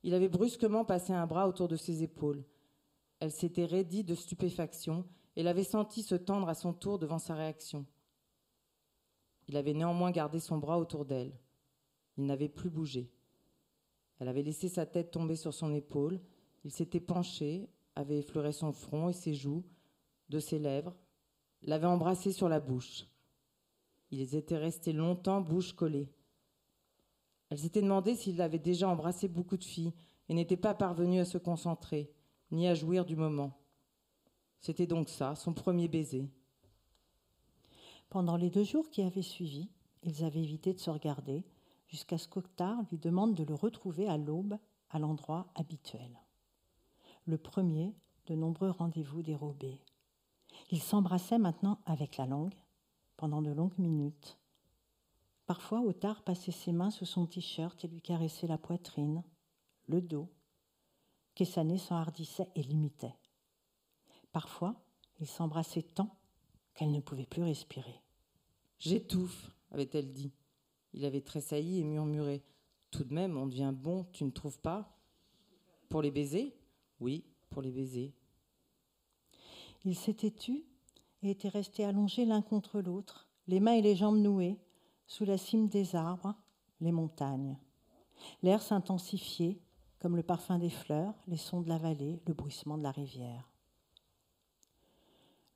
[0.03, 2.45] Il avait brusquement passé un bras autour de ses épaules.
[3.19, 5.05] Elle s'était raidie de stupéfaction
[5.37, 7.85] et l'avait senti se tendre à son tour devant sa réaction.
[9.51, 11.37] Il avait néanmoins gardé son bras autour d'elle.
[12.17, 13.11] Il n'avait plus bougé.
[14.21, 16.21] Elle avait laissé sa tête tomber sur son épaule.
[16.63, 19.65] Il s'était penché, avait effleuré son front et ses joues,
[20.29, 20.95] de ses lèvres,
[21.63, 23.09] l'avait embrassé sur la bouche.
[24.13, 26.13] Ils étaient restés longtemps bouche collée.
[27.49, 29.95] Elle s'était demandé s'il avait déjà embrassé beaucoup de filles
[30.29, 32.13] et n'était pas parvenu à se concentrer,
[32.53, 33.59] ni à jouir du moment.
[34.61, 36.31] C'était donc ça, son premier baiser.
[38.11, 39.71] Pendant les deux jours qui avaient suivi,
[40.03, 41.45] ils avaient évité de se regarder,
[41.87, 44.59] jusqu'à ce qu'Octard lui demande de le retrouver à l'aube
[44.91, 46.19] à l'endroit habituel.
[47.25, 47.95] Le premier
[48.27, 49.81] de nombreux rendez-vous dérobés.
[50.71, 52.55] Ils s'embrassaient maintenant avec la langue
[53.17, 54.39] pendant de longues minutes.
[55.47, 59.23] Parfois, Otard passait ses mains sous son t-shirt et lui caressait la poitrine,
[59.87, 60.29] le dos.
[61.37, 63.17] Kessané s'enhardissait et l'imitait.
[64.33, 64.75] Parfois,
[65.21, 66.20] ils s'embrassaient tant
[66.81, 68.01] qu'elle ne pouvait plus respirer.
[68.79, 70.33] J'étouffe, avait-elle dit.
[70.95, 72.43] Il avait tressailli et murmuré.
[72.91, 74.99] Tout de même, on devient bon, tu ne trouves pas?
[75.91, 76.57] Pour les baisers?
[76.99, 78.15] Oui, pour les baisers.
[79.85, 80.65] Ils s'étaient tus
[81.23, 84.59] et étaient restés allongés l'un contre l'autre, les mains et les jambes nouées,
[85.07, 86.35] sous la cime des arbres,
[86.81, 87.59] les montagnes.
[88.43, 89.61] L'air s'intensifiait,
[89.99, 93.50] comme le parfum des fleurs, les sons de la vallée, le bruissement de la rivière.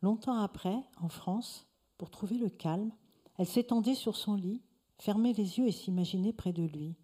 [0.05, 2.93] Longtemps après, en France, pour trouver le calme,
[3.39, 4.61] elle s'étendait sur son lit,
[4.99, 6.95] fermait les yeux et s'imaginait près de lui.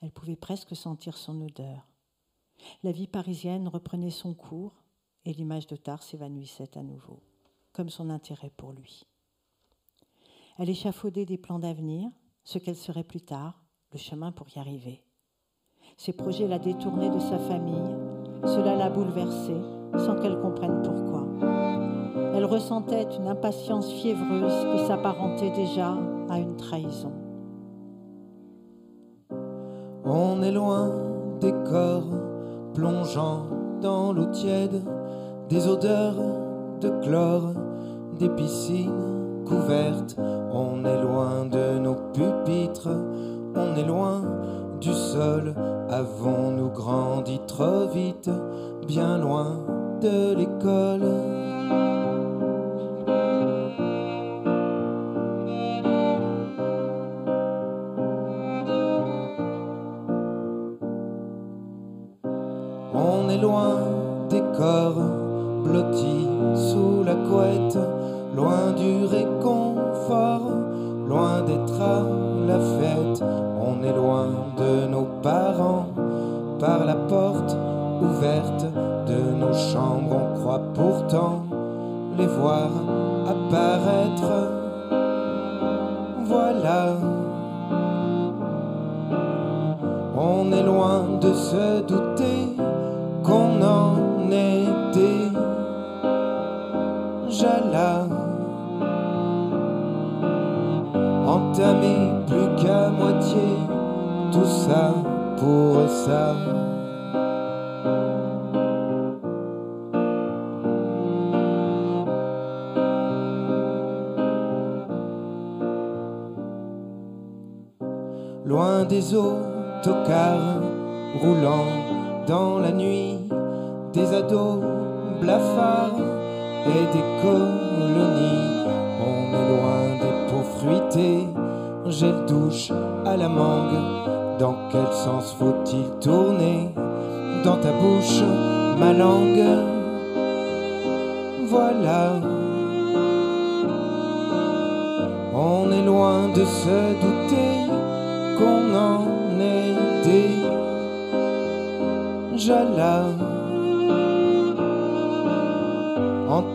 [0.00, 1.86] Elle pouvait presque sentir son odeur.
[2.82, 4.82] La vie parisienne reprenait son cours
[5.24, 7.22] et l'image de Tar s'évanouissait à nouveau,
[7.72, 9.06] comme son intérêt pour lui.
[10.58, 12.10] Elle échafaudait des plans d'avenir,
[12.42, 13.62] ce qu'elle serait plus tard,
[13.92, 15.00] le chemin pour y arriver.
[15.96, 17.94] Ses projets la détournaient de sa famille,
[18.42, 19.62] cela la bouleversait
[20.04, 21.15] sans qu'elle comprenne pourquoi.
[22.36, 25.94] Elle ressentait une impatience fiévreuse qui s'apparentait déjà
[26.28, 27.12] à une trahison.
[30.04, 30.90] On est loin
[31.40, 32.12] des corps
[32.74, 33.46] plongeant
[33.80, 34.82] dans l'eau tiède,
[35.48, 36.16] des odeurs
[36.82, 37.54] de chlore,
[38.18, 40.16] des piscines couvertes.
[40.52, 42.90] On est loin de nos pupitres,
[43.54, 44.20] on est loin
[44.82, 45.54] du sol.
[45.88, 48.30] Avons-nous grandi trop vite,
[48.86, 49.64] bien loin
[50.02, 51.36] de l'école?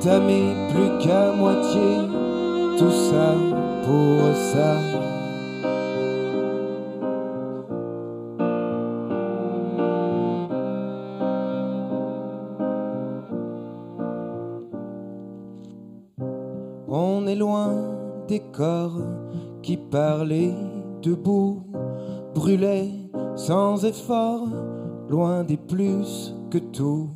[0.02, 2.08] Entamé plus qu'à moitié,
[2.80, 3.36] tout ça
[3.86, 4.78] pour ça.
[16.88, 17.76] On est loin
[18.28, 18.98] des corps
[19.62, 20.56] qui parlaient
[21.04, 21.62] debout,
[22.34, 22.90] brûlaient
[23.36, 24.48] sans effort,
[25.10, 27.10] loin des plus que tout.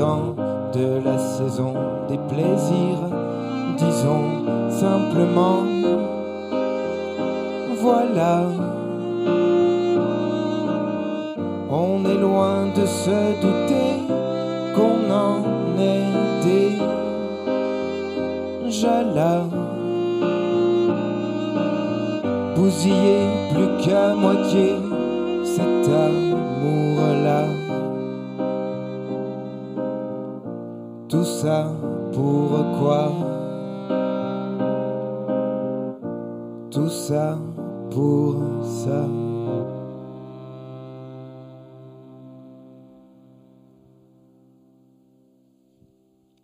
[0.00, 1.74] de la saison
[2.08, 3.04] des plaisirs,
[3.76, 5.62] disons simplement,
[7.82, 8.44] voilà,
[11.70, 13.92] on est loin de se douter
[14.74, 15.42] qu'on en
[15.78, 16.40] est
[18.64, 19.44] déjà là.
[22.56, 23.18] Bousillé
[23.52, 24.76] plus qu'à moitié
[31.40, 31.72] Tout ça
[32.12, 33.12] pourquoi
[36.70, 37.38] Tout ça
[37.90, 39.08] pour ça.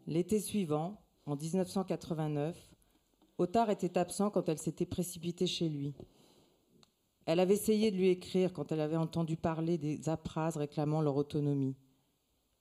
[0.07, 2.57] L'été suivant, en 1989,
[3.37, 5.95] Otard était absent quand elle s'était précipitée chez lui.
[7.27, 11.17] Elle avait essayé de lui écrire quand elle avait entendu parler des apras réclamant leur
[11.17, 11.77] autonomie.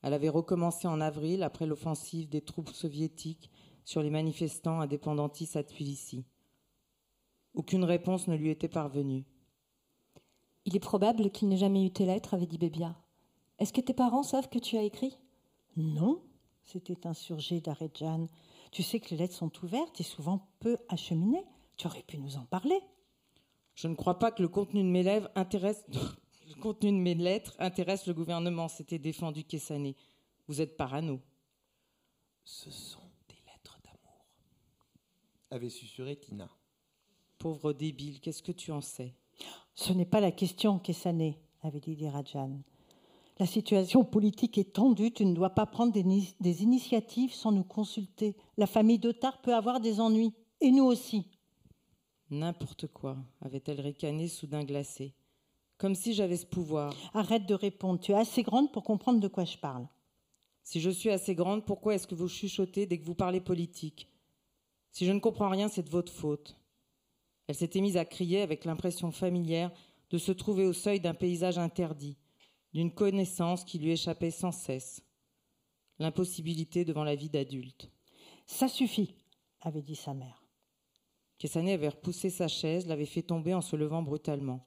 [0.05, 3.49] Elle avait recommencé en avril après l'offensive des troupes soviétiques
[3.85, 6.25] sur les manifestants indépendantistes à Tbilissi.
[7.55, 9.25] Aucune réponse ne lui était parvenue.
[10.65, 12.95] Il est probable qu'il n'ait jamais eu tes lettres, avait dit Bébia.
[13.57, 15.17] Est-ce que tes parents savent que tu as écrit?
[15.75, 16.21] Non,
[16.61, 18.27] s'était insurgé Daredjan.
[18.71, 21.45] Tu sais que les lettres sont ouvertes et souvent peu acheminées.
[21.77, 22.79] Tu aurais pu nous en parler.
[23.73, 25.83] Je ne crois pas que le contenu de mes lettres intéresse,
[26.55, 28.67] le contenu de mes lettres intéresse le gouvernement.
[28.67, 29.95] C'était défendu Kessané.
[30.47, 31.19] Vous êtes parano.
[32.43, 34.25] Ce sont des lettres d'amour,
[35.49, 36.49] avait susurré Tina.
[37.39, 39.15] Pauvre débile, qu'est-ce que tu en sais?
[39.73, 42.61] Ce n'est pas la question, Kessané, avait dit Dirajan.
[43.39, 46.03] La situation politique est tendue, tu ne dois pas prendre des,
[46.39, 48.37] des initiatives sans nous consulter.
[48.57, 51.27] La famille d'Otard peut avoir des ennuis, et nous aussi.
[52.29, 55.13] N'importe quoi, avait-elle ricané, soudain glacée.
[55.77, 56.93] Comme si j'avais ce pouvoir.
[57.13, 59.87] Arrête de répondre, tu es assez grande pour comprendre de quoi je parle.
[60.63, 64.09] Si je suis assez grande, pourquoi est-ce que vous chuchotez dès que vous parlez politique?
[64.91, 66.55] Si je ne comprends rien, c'est de votre faute.
[67.47, 69.71] Elle s'était mise à crier avec l'impression familière
[70.09, 72.17] de se trouver au seuil d'un paysage interdit,
[72.73, 75.03] d'une connaissance qui lui échappait sans cesse.
[75.99, 77.89] L'impossibilité devant la vie d'adulte.
[78.47, 79.13] Ça suffit,
[79.61, 80.43] avait dit sa mère.
[81.37, 84.65] Kessané avait repoussé sa chaise, l'avait fait tomber en se levant brutalement.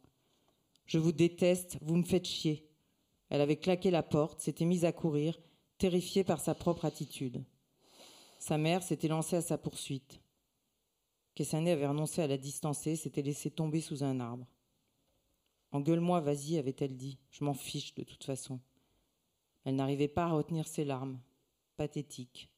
[0.89, 2.67] Je vous déteste, vous me faites chier.
[3.29, 5.39] Elle avait claqué la porte, s'était mise à courir,
[5.77, 7.45] terrifiée par sa propre attitude.
[8.39, 10.23] Sa mère s'était lancée à sa poursuite.
[11.35, 14.47] Kessané avait renoncé à la distancer, s'était laissé tomber sous un arbre.
[15.73, 17.19] Engueule-moi, vas-y, avait-elle dit.
[17.31, 18.59] Je m'en fiche de toute façon.
[19.65, 21.21] Elle n'arrivait pas à retenir ses larmes.
[21.77, 22.49] Pathétique.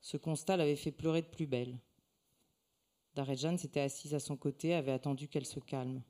[0.00, 1.78] Ce constat l'avait fait pleurer de plus belle.
[3.14, 6.02] Darejan s'était assise à son côté, avait attendu qu'elle se calme.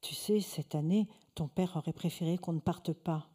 [0.00, 3.28] Tu sais, cette année, ton père aurait préféré qu'on ne parte pas.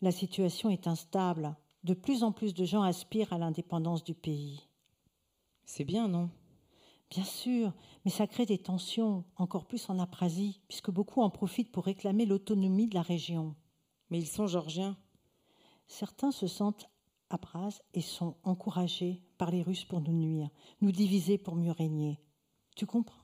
[0.00, 1.56] La situation est instable.
[1.82, 4.68] De plus en plus de gens aspirent à l'indépendance du pays.
[5.64, 6.30] C'est bien, non?
[7.10, 7.72] Bien sûr,
[8.04, 12.26] mais ça crée des tensions, encore plus en Aprasie, puisque beaucoup en profitent pour réclamer
[12.26, 13.54] l'autonomie de la région.
[14.10, 14.96] Mais ils sont georgiens.
[15.86, 16.88] Certains se sentent
[17.30, 20.48] Abras et sont encouragés par les Russes pour nous nuire,
[20.80, 22.20] nous diviser pour mieux régner.
[22.76, 23.23] Tu comprends?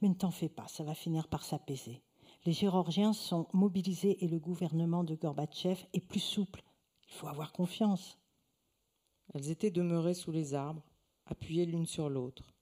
[0.00, 2.02] Mais ne t'en fais pas, ça va finir par s'apaiser.
[2.44, 6.62] Les Géorgiens sont mobilisés et le gouvernement de Gorbatchev est plus souple.
[7.08, 8.18] Il faut avoir confiance.
[9.34, 10.82] Elles étaient demeurées sous les arbres,
[11.26, 12.54] appuyées l'une sur l'autre.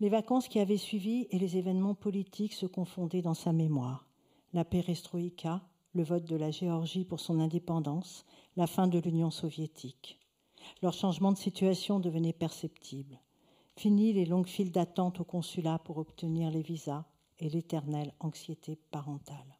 [0.00, 4.08] Les vacances qui avaient suivi et les événements politiques se confondaient dans sa mémoire.
[4.52, 8.24] La perestroïka, le vote de la Géorgie pour son indépendance,
[8.56, 10.20] la fin de l'Union soviétique.
[10.82, 13.20] Leur changement de situation devenait perceptible.
[13.78, 17.04] Fini les longues files d'attente au consulat pour obtenir les visas
[17.38, 19.56] et l'éternelle anxiété parentale.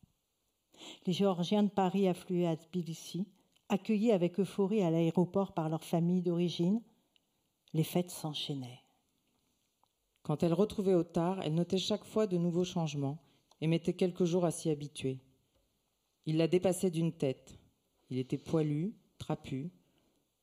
[1.06, 3.28] Les Géorgiens de Paris affluaient à Tbilissi,
[3.68, 6.82] accueillis avec euphorie à l'aéroport par leur famille d'origine.
[7.74, 8.82] Les fêtes s'enchaînaient.
[10.24, 13.22] Quand elle retrouvait Otard, elle notait chaque fois de nouveaux changements
[13.60, 15.20] et mettait quelques jours à s'y habituer.
[16.26, 17.56] Il la dépassait d'une tête.
[18.10, 19.70] Il était poilu, trapu.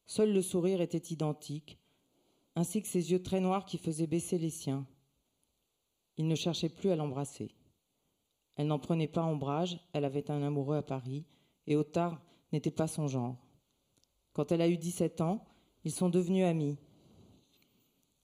[0.05, 1.77] Seul le sourire était identique,
[2.55, 4.85] ainsi que ses yeux très noirs qui faisaient baisser les siens.
[6.17, 7.51] Il ne cherchait plus à l'embrasser.
[8.55, 11.25] Elle n'en prenait pas ombrage, elle avait un amoureux à Paris,
[11.67, 12.21] et Otard
[12.53, 13.35] n'était pas son genre.
[14.33, 15.45] Quand elle a eu 17 ans,
[15.83, 16.77] ils sont devenus amis.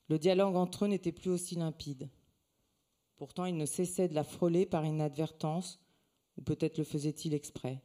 [0.07, 2.09] Le dialogue entre eux n'était plus aussi limpide.
[3.17, 5.79] Pourtant, il ne cessait de la frôler par inadvertance,
[6.37, 7.81] ou peut-être le faisait-il exprès.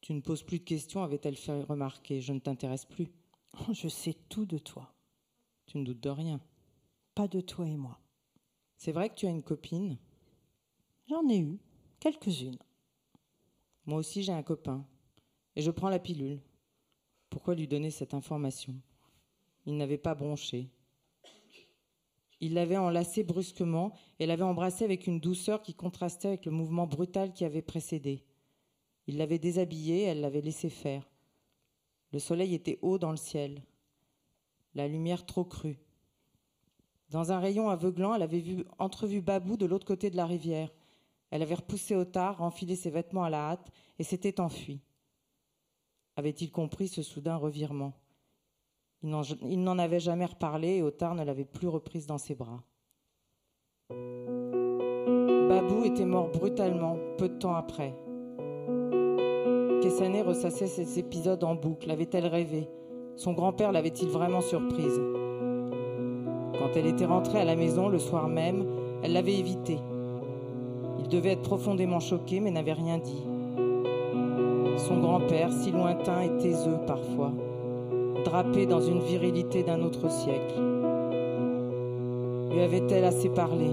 [0.00, 2.20] Tu ne poses plus de questions, avait-elle fait remarquer.
[2.20, 3.12] Je ne t'intéresse plus.
[3.72, 4.94] Je sais tout de toi.
[5.66, 6.40] Tu ne doutes de rien.
[7.14, 7.98] Pas de toi et moi.
[8.76, 9.98] C'est vrai que tu as une copine
[11.08, 11.58] J'en ai eu,
[12.00, 12.58] quelques-unes.
[13.86, 14.84] Moi aussi j'ai un copain.
[15.54, 16.40] Et je prends la pilule.
[17.30, 18.74] Pourquoi lui donner cette information?
[19.64, 20.70] Il n'avait pas bronché.
[22.40, 26.86] Il l'avait enlacée brusquement et l'avait embrassée avec une douceur qui contrastait avec le mouvement
[26.86, 28.24] brutal qui avait précédé.
[29.06, 31.08] Il l'avait déshabillée, elle l'avait laissé faire.
[32.16, 33.62] Le soleil était haut dans le ciel,
[34.74, 35.78] la lumière trop crue.
[37.10, 40.72] Dans un rayon aveuglant, elle avait vu, entrevu Babou de l'autre côté de la rivière.
[41.30, 44.80] Elle avait repoussé Otard, enfilé ses vêtements à la hâte et s'était enfuie.
[46.16, 47.92] Avait-il compris ce soudain revirement?
[49.02, 49.10] Il
[49.62, 52.62] n'en avait jamais reparlé et Otard ne l'avait plus reprise dans ses bras.
[53.90, 57.94] Babou était mort brutalement, peu de temps après.
[59.86, 61.88] Kessané ressassait ces épisodes en boucle.
[61.92, 62.68] Avait-elle rêvé?
[63.14, 65.00] Son grand-père l'avait-il vraiment surprise?
[66.58, 68.66] Quand elle était rentrée à la maison le soir même,
[69.04, 69.78] elle l'avait évité.
[70.98, 73.22] Il devait être profondément choqué, mais n'avait rien dit.
[74.76, 77.30] Son grand-père, si lointain et taiseux parfois,
[78.24, 80.60] drapé dans une virilité d'un autre siècle.
[82.50, 83.68] Lui avait-elle assez parlé?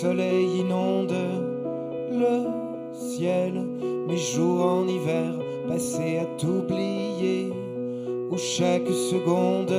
[0.00, 1.14] Soleil inonde
[2.12, 2.36] le
[2.92, 3.54] ciel,
[4.06, 5.32] mes jours en hiver
[5.66, 7.50] passés à t'oublier,
[8.30, 9.72] où chaque seconde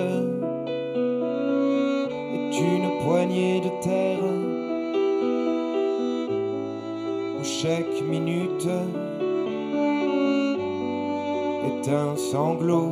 [2.34, 4.24] est une poignée de terre,
[7.39, 8.70] où chaque minute
[11.70, 12.89] est un sanglot.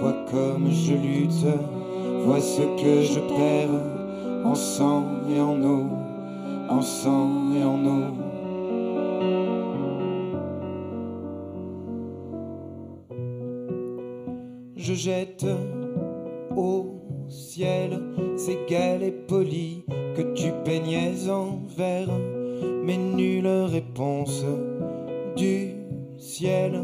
[0.00, 1.46] Vois comme je lutte,
[2.24, 3.75] vois ce que je perds
[4.56, 5.84] sang et en eau,
[6.68, 8.14] en sang et en eau.
[14.76, 15.46] Je jette
[16.56, 16.86] au
[17.28, 18.00] ciel
[18.36, 19.82] ces galets polis
[20.16, 22.18] que tu peignais en verre,
[22.82, 24.44] mais nulle réponse
[25.36, 25.72] du
[26.16, 26.82] ciel,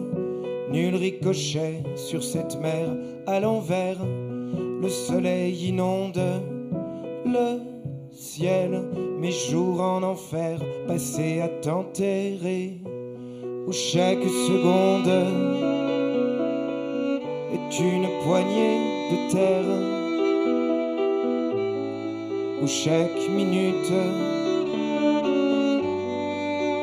[0.71, 2.95] nul ricochet sur cette mer
[3.27, 3.99] à l'envers.
[4.83, 6.21] Le soleil inonde
[8.41, 12.81] mes jours en enfer passés à t'enterrer,
[13.67, 15.09] où chaque seconde
[17.53, 18.81] est une poignée
[19.11, 19.73] de terre,
[22.63, 23.93] où chaque minute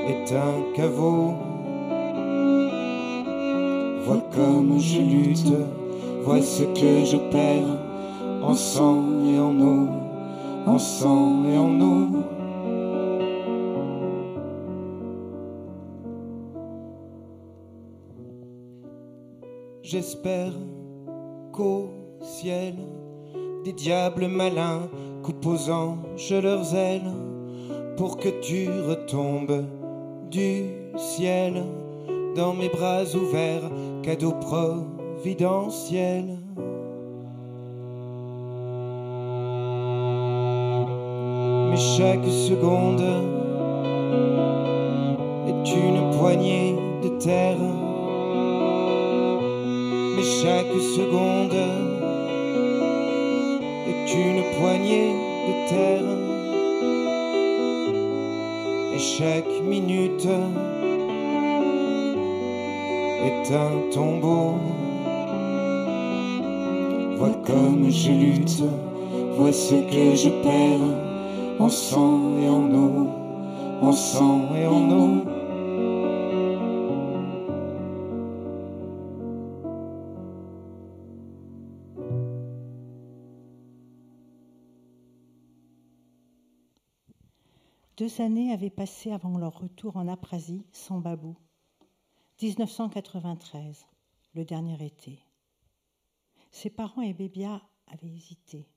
[0.08, 1.34] est un caveau.
[4.06, 5.54] Vois comme je lutte,
[6.24, 7.78] vois ce que je perds
[8.44, 9.88] en sang et en eau,
[10.66, 12.08] en sang et en eau.
[19.82, 20.52] J'espère
[21.52, 21.90] qu'au
[22.22, 22.76] ciel,
[23.64, 24.88] des diables malins
[25.24, 27.12] coupent aux anges leurs ailes
[27.98, 29.66] pour que tu retombes
[30.30, 31.64] du ciel
[32.36, 33.72] dans mes bras ouverts,
[34.04, 36.38] cadeau providentiel.
[41.70, 43.04] Mais chaque seconde
[45.48, 47.58] est une poignée de terre.
[50.16, 51.54] Mais chaque seconde
[53.88, 55.14] est une poignée
[55.48, 56.10] de terre.
[58.96, 60.28] Et chaque minute
[63.28, 64.56] est un tombeau.
[67.18, 68.64] Vois comme je lutte,
[69.38, 71.09] vois ce que je perds
[71.60, 73.10] en sang et en eau,
[73.82, 75.26] en sang et en eau.
[87.98, 91.36] Deux années avaient passé avant leur retour en Aprasie sans Babou.
[92.42, 93.86] 1993,
[94.34, 95.20] le dernier été.
[96.52, 98.70] Ses parents et Bébia avaient hésité.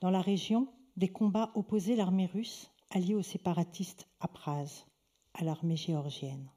[0.00, 4.86] Dans la région, des combats opposaient l'armée russe alliée aux séparatistes Apraz
[5.34, 6.50] à l'armée géorgienne.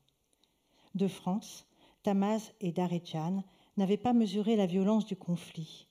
[0.96, 1.66] De France,
[2.04, 3.44] Tamaz et Darejan
[3.78, 5.88] n'avaient pas mesuré la violence du conflit.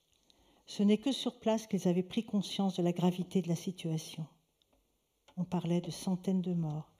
[0.66, 4.26] Ce n'est que sur place qu'ils avaient pris conscience de la gravité de la situation.
[5.36, 6.90] On parlait de centaines de morts,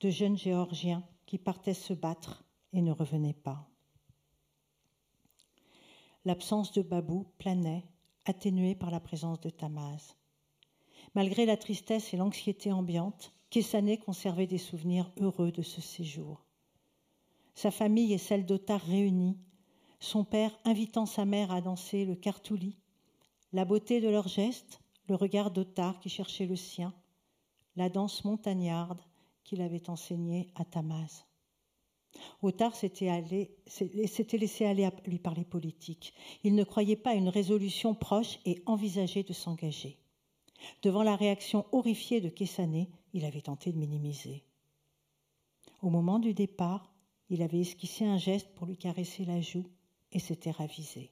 [0.00, 3.68] de jeunes Géorgiens qui partaient se battre et ne revenaient pas.
[6.24, 7.84] L'absence de Babou planait,
[8.24, 10.16] atténuée par la présence de Tamaz.
[11.14, 16.44] Malgré la tristesse et l'anxiété ambiante, Kessané conservait des souvenirs heureux de ce séjour.
[17.54, 19.38] Sa famille et celle d'Otar réunies,
[20.00, 22.76] son père invitant sa mère à danser le cartouli,
[23.52, 26.92] la beauté de leurs gestes, le regard d'Otar qui cherchait le sien,
[27.76, 29.00] la danse montagnarde
[29.44, 31.24] qu'il avait enseignée à Tamaz.
[32.42, 36.12] Otard s'était laissé aller à lui parler politique.
[36.42, 39.98] Il ne croyait pas à une résolution proche et envisageait de s'engager.
[40.82, 44.44] Devant la réaction horrifiée de Kessané, il avait tenté de minimiser.
[45.82, 46.92] Au moment du départ,
[47.28, 49.66] il avait esquissé un geste pour lui caresser la joue
[50.12, 51.10] et s'était ravisé.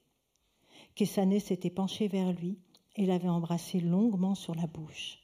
[0.94, 2.58] Kessané s'était penché vers lui
[2.96, 5.18] et l'avait embrassé longuement sur la bouche.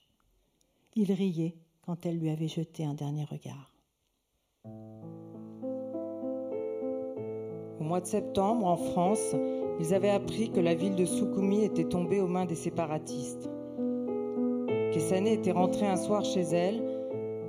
[0.95, 3.73] Il riait quand elle lui avait jeté un dernier regard.
[7.81, 9.35] Au mois de septembre, en France,
[9.81, 13.49] ils avaient appris que la ville de Soukoumi était tombée aux mains des séparatistes.
[14.99, 16.83] Kessané était rentrée un soir chez elle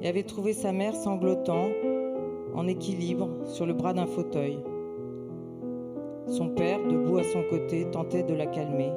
[0.03, 1.69] et avait trouvé sa mère sanglotant,
[2.53, 4.59] en équilibre, sur le bras d'un fauteuil.
[6.27, 8.91] Son père, debout à son côté, tentait de la calmer.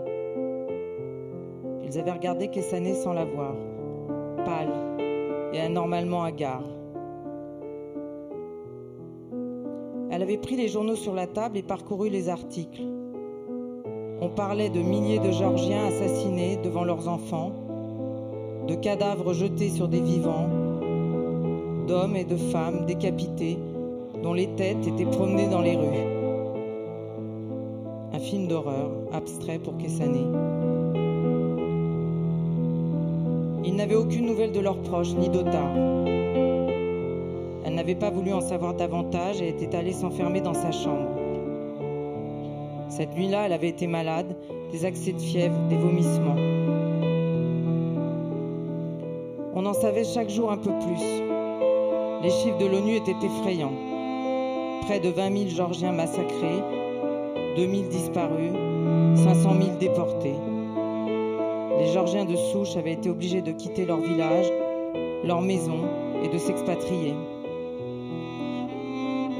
[1.82, 3.54] Ils avaient regardé Kessané sans la voir,
[4.44, 4.98] pâle
[5.54, 6.64] et anormalement hagard.
[10.10, 12.82] Elle avait pris les journaux sur la table et parcouru les articles.
[14.20, 17.52] On parlait de milliers de Georgiens assassinés devant leurs enfants,
[18.66, 20.48] de cadavres jetés sur des vivants,
[21.86, 23.58] d'hommes et de femmes décapités
[24.22, 26.06] dont les têtes étaient promenées dans les rues.
[28.12, 30.20] Un film d'horreur abstrait pour Kessané.
[33.64, 35.74] Ils n'avaient aucune nouvelle de leurs proches ni d'Otard.
[37.64, 41.08] Elle n'avait pas voulu en savoir davantage et était allée s'enfermer dans sa chambre.
[42.90, 44.36] Cette nuit-là, elle avait été malade,
[44.70, 46.61] des accès de fièvre, des vomissements.
[49.54, 51.22] On en savait chaque jour un peu plus.
[52.22, 53.72] Les chiffres de l'ONU étaient effrayants.
[54.86, 56.62] Près de 20 000 Georgiens massacrés,
[57.56, 58.52] 2 000 disparus,
[59.16, 60.34] 500 000 déportés.
[61.78, 64.50] Les Georgiens de souche avaient été obligés de quitter leur village,
[65.24, 65.80] leur maison
[66.24, 67.14] et de s'expatrier.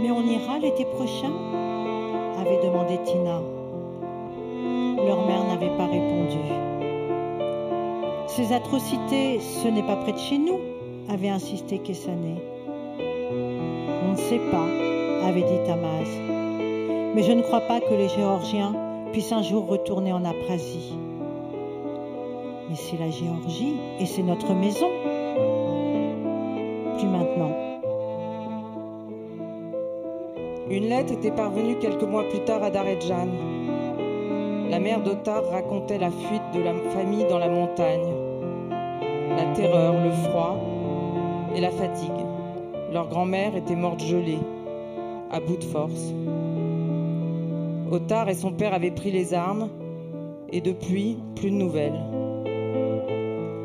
[0.02, 1.32] Mais on ira l'été prochain?
[2.38, 3.40] avait demandé Tina.
[5.06, 6.71] Leur mère n'avait pas répondu.
[8.34, 10.58] Ces atrocités, ce n'est pas près de chez nous,
[11.10, 12.36] avait insisté Kessané.
[12.98, 14.66] On ne sait pas,
[15.28, 16.08] avait dit Tamaz.
[17.14, 18.74] Mais je ne crois pas que les Géorgiens
[19.12, 20.94] puissent un jour retourner en Aprasie.
[22.70, 24.88] Mais c'est la Géorgie et c'est notre maison.
[26.96, 27.52] Plus maintenant.
[30.70, 33.28] Une lettre était parvenue quelques mois plus tard à Daredjan.
[34.70, 38.21] La mère d'Otar racontait la fuite de la famille dans la montagne,
[39.36, 40.58] la terreur, le froid
[41.54, 42.10] et la fatigue.
[42.92, 44.38] Leur grand-mère était morte gelée,
[45.30, 46.12] à bout de force.
[47.90, 49.68] Otar et son père avaient pris les armes,
[50.50, 52.00] et depuis, plus de nouvelles.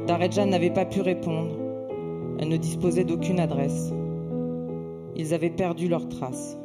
[0.07, 1.51] Daredjan n'avait pas pu répondre.
[2.39, 3.91] Elle ne disposait d'aucune adresse.
[5.15, 6.57] Ils avaient perdu leurs traces.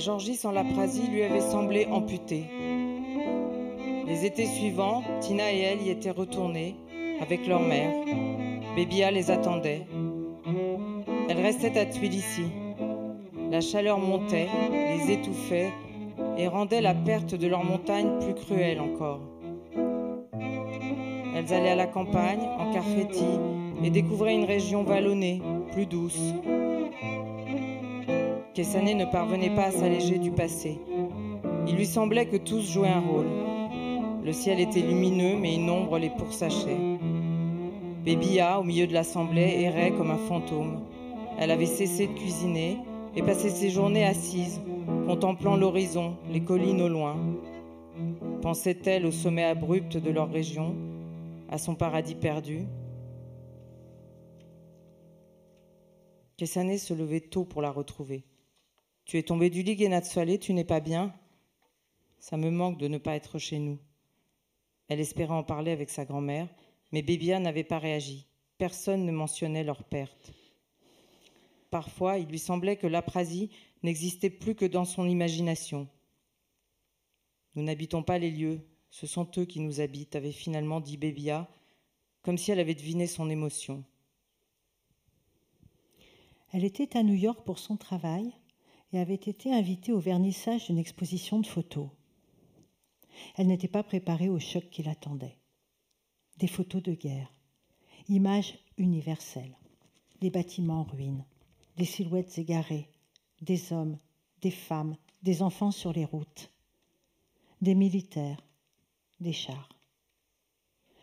[0.00, 2.44] Georgie sans la prasie lui avait semblé amputée.
[4.06, 6.74] Les étés suivants, Tina et elle y étaient retournées
[7.20, 7.92] avec leur mère.
[8.74, 9.86] Bébia les attendait.
[11.28, 12.46] Elles restaient à Tbilissi.
[13.50, 15.70] La chaleur montait, les étouffait
[16.38, 19.20] et rendait la perte de leur montagne plus cruelle encore.
[21.36, 23.38] Elles allaient à la campagne, en Carfetti,
[23.84, 25.42] et découvraient une région vallonnée,
[25.72, 26.34] plus douce.
[28.60, 30.78] Kessané ne parvenait pas à s'alléger du passé.
[31.66, 33.24] Il lui semblait que tous jouaient un rôle.
[34.22, 36.76] Le ciel était lumineux, mais une ombre les pourssachait.
[38.04, 40.82] Bébia, au milieu de l'assemblée, errait comme un fantôme.
[41.38, 42.76] Elle avait cessé de cuisiner
[43.16, 44.60] et passait ses journées assises,
[45.06, 47.16] contemplant l'horizon, les collines au loin.
[48.42, 50.74] Pensait-elle au sommet abrupt de leur région,
[51.48, 52.66] à son paradis perdu?
[56.36, 58.26] Kessané se levait tôt pour la retrouver.
[59.10, 61.12] Tu es tombé du lit, Guénatsfalé, tu n'es pas bien
[62.20, 63.80] Ça me manque de ne pas être chez nous.
[64.86, 66.48] Elle espérait en parler avec sa grand-mère,
[66.92, 68.28] mais Bébia n'avait pas réagi.
[68.56, 70.32] Personne ne mentionnait leur perte.
[71.70, 73.50] Parfois, il lui semblait que l'aprasie
[73.82, 75.88] n'existait plus que dans son imagination.
[77.56, 81.48] Nous n'habitons pas les lieux, ce sont eux qui nous habitent, avait finalement dit Bébia,
[82.22, 83.82] comme si elle avait deviné son émotion.
[86.52, 88.32] Elle était à New York pour son travail
[88.92, 91.88] et avait été invitée au vernissage d'une exposition de photos.
[93.36, 95.36] Elle n'était pas préparée au choc qui l'attendait.
[96.38, 97.32] Des photos de guerre,
[98.08, 99.56] images universelles,
[100.20, 101.24] des bâtiments en ruine,
[101.76, 102.88] des silhouettes égarées,
[103.40, 103.98] des hommes,
[104.40, 106.50] des femmes, des enfants sur les routes,
[107.60, 108.42] des militaires,
[109.20, 109.68] des chars,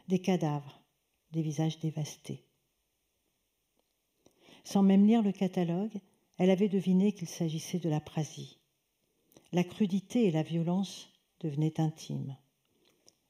[0.08, 0.82] des cadavres,
[1.32, 2.44] des visages dévastés.
[4.64, 6.00] Sans même lire le catalogue,
[6.38, 8.60] elle avait deviné qu'il s'agissait de la prasie.
[9.52, 11.10] La crudité et la violence
[11.40, 12.36] devenaient intimes.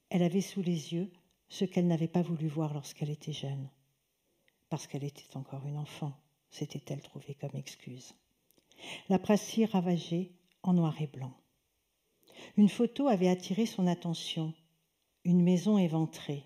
[0.10, 1.12] Elle avait sous les yeux
[1.49, 3.70] ce qu'elle n'avait pas voulu voir lorsqu'elle était jeune.
[4.70, 6.14] Parce qu'elle était encore une enfant,
[6.49, 8.14] s'était-elle trouvée comme excuse.
[9.10, 10.32] La prasie ravagée
[10.64, 11.34] en noir et blanc.
[12.58, 14.53] Une photo avait attiré son attention,
[15.24, 16.43] une maison éventrée.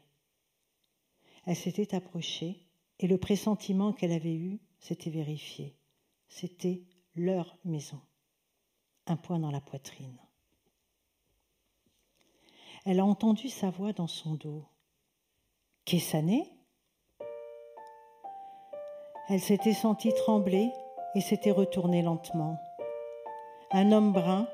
[1.45, 2.67] Elle s'était approchée
[2.99, 5.75] et le pressentiment qu'elle avait eu s'était vérifié.
[6.31, 6.81] C'était
[7.13, 7.99] leur maison.
[9.05, 10.17] Un point dans la poitrine.
[12.85, 14.63] Elle a entendu sa voix dans son dos.
[15.83, 16.49] Kessané
[19.27, 20.71] Elle s'était sentie trembler
[21.15, 22.57] et s'était retournée lentement.
[23.71, 24.47] Un homme brun,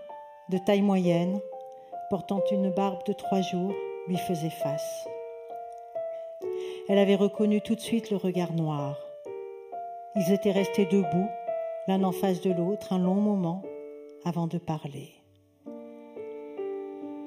[0.49, 1.39] de taille moyenne,
[2.09, 3.73] portant une barbe de trois jours,
[4.07, 5.07] lui faisait face.
[6.89, 8.97] Elle avait reconnu tout de suite le regard noir,
[10.15, 11.30] ils étaient restés debout,
[11.88, 13.63] l'un en face de l'autre, un long moment
[14.25, 15.09] avant de parler.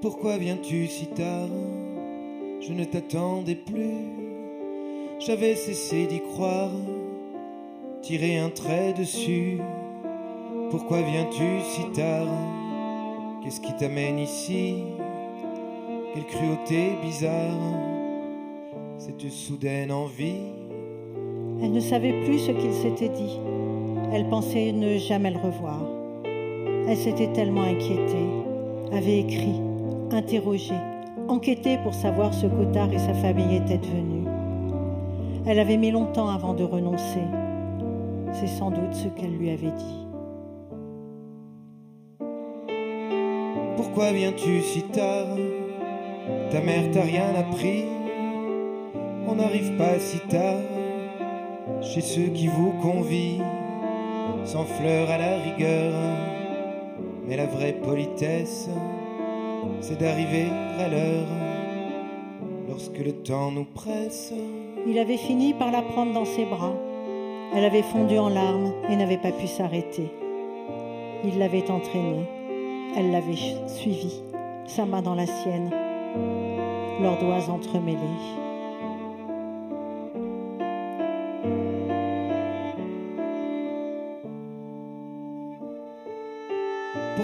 [0.03, 1.49] Pourquoi viens-tu si tard?
[2.61, 3.95] Je ne t'attendais plus.
[5.19, 6.71] J'avais cessé d'y croire,
[8.03, 9.59] tirer un trait dessus.
[10.71, 12.29] Pourquoi viens-tu si tard?
[13.43, 14.83] Qu'est-ce qui t'amène ici?
[16.13, 17.59] Quelle cruauté bizarre
[18.99, 20.61] Cette soudaine envie
[21.63, 23.39] elle ne savait plus ce qu'il s'était dit.
[24.13, 25.81] Elle pensait ne jamais le revoir.
[26.89, 28.29] Elle s'était tellement inquiétée,
[28.93, 29.61] avait écrit,
[30.11, 30.75] interrogé,
[31.29, 34.27] enquêté pour savoir ce qu'Otard et sa famille étaient devenus.
[35.47, 37.23] Elle avait mis longtemps avant de renoncer.
[38.33, 40.07] C'est sans doute ce qu'elle lui avait dit.
[43.77, 45.37] Pourquoi viens-tu si tard?
[46.51, 47.85] Ta mère t'a rien appris?
[49.29, 50.59] On n'arrive pas si tard
[51.81, 53.45] chez ceux qui vous convient,
[54.45, 55.93] sans fleurs à la rigueur.
[57.27, 58.69] Mais la vraie politesse,
[59.81, 60.47] c'est d'arriver
[60.79, 61.27] à l'heure,
[62.69, 64.33] lorsque le temps nous presse.
[64.87, 66.75] Il avait fini par la prendre dans ses bras.
[67.55, 70.11] Elle avait fondu en larmes et n'avait pas pu s'arrêter.
[71.25, 72.27] Il l'avait entraînée.
[72.97, 73.37] Elle l'avait
[73.69, 74.23] suivie,
[74.67, 75.71] sa main dans la sienne,
[77.01, 78.40] leurs doigts entremêlés.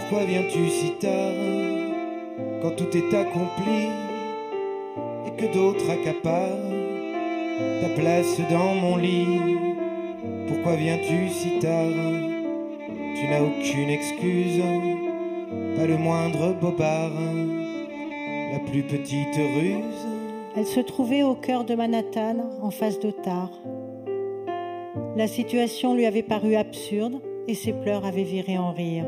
[0.09, 1.35] Pourquoi viens-tu si tard
[2.63, 3.89] quand tout est accompli
[5.27, 6.63] et que d'autres accaparent
[7.81, 9.41] ta place dans mon lit?
[10.47, 11.91] Pourquoi viens-tu si tard?
[13.17, 14.63] Tu n'as aucune excuse,
[15.77, 17.11] pas le moindre bobard,
[18.53, 20.07] la plus petite ruse.
[20.57, 23.51] Elle se trouvait au cœur de Manhattan, en face d'Otard.
[25.17, 29.05] La situation lui avait paru absurde et ses pleurs avaient viré en rire.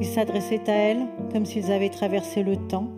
[0.00, 2.92] Ils s'adressaient à elle comme s'ils avaient traversé le temps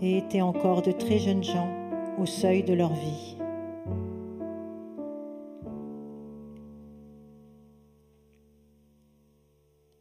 [0.00, 1.68] et étaient encore de très jeunes gens
[2.18, 3.36] au seuil de leur vie.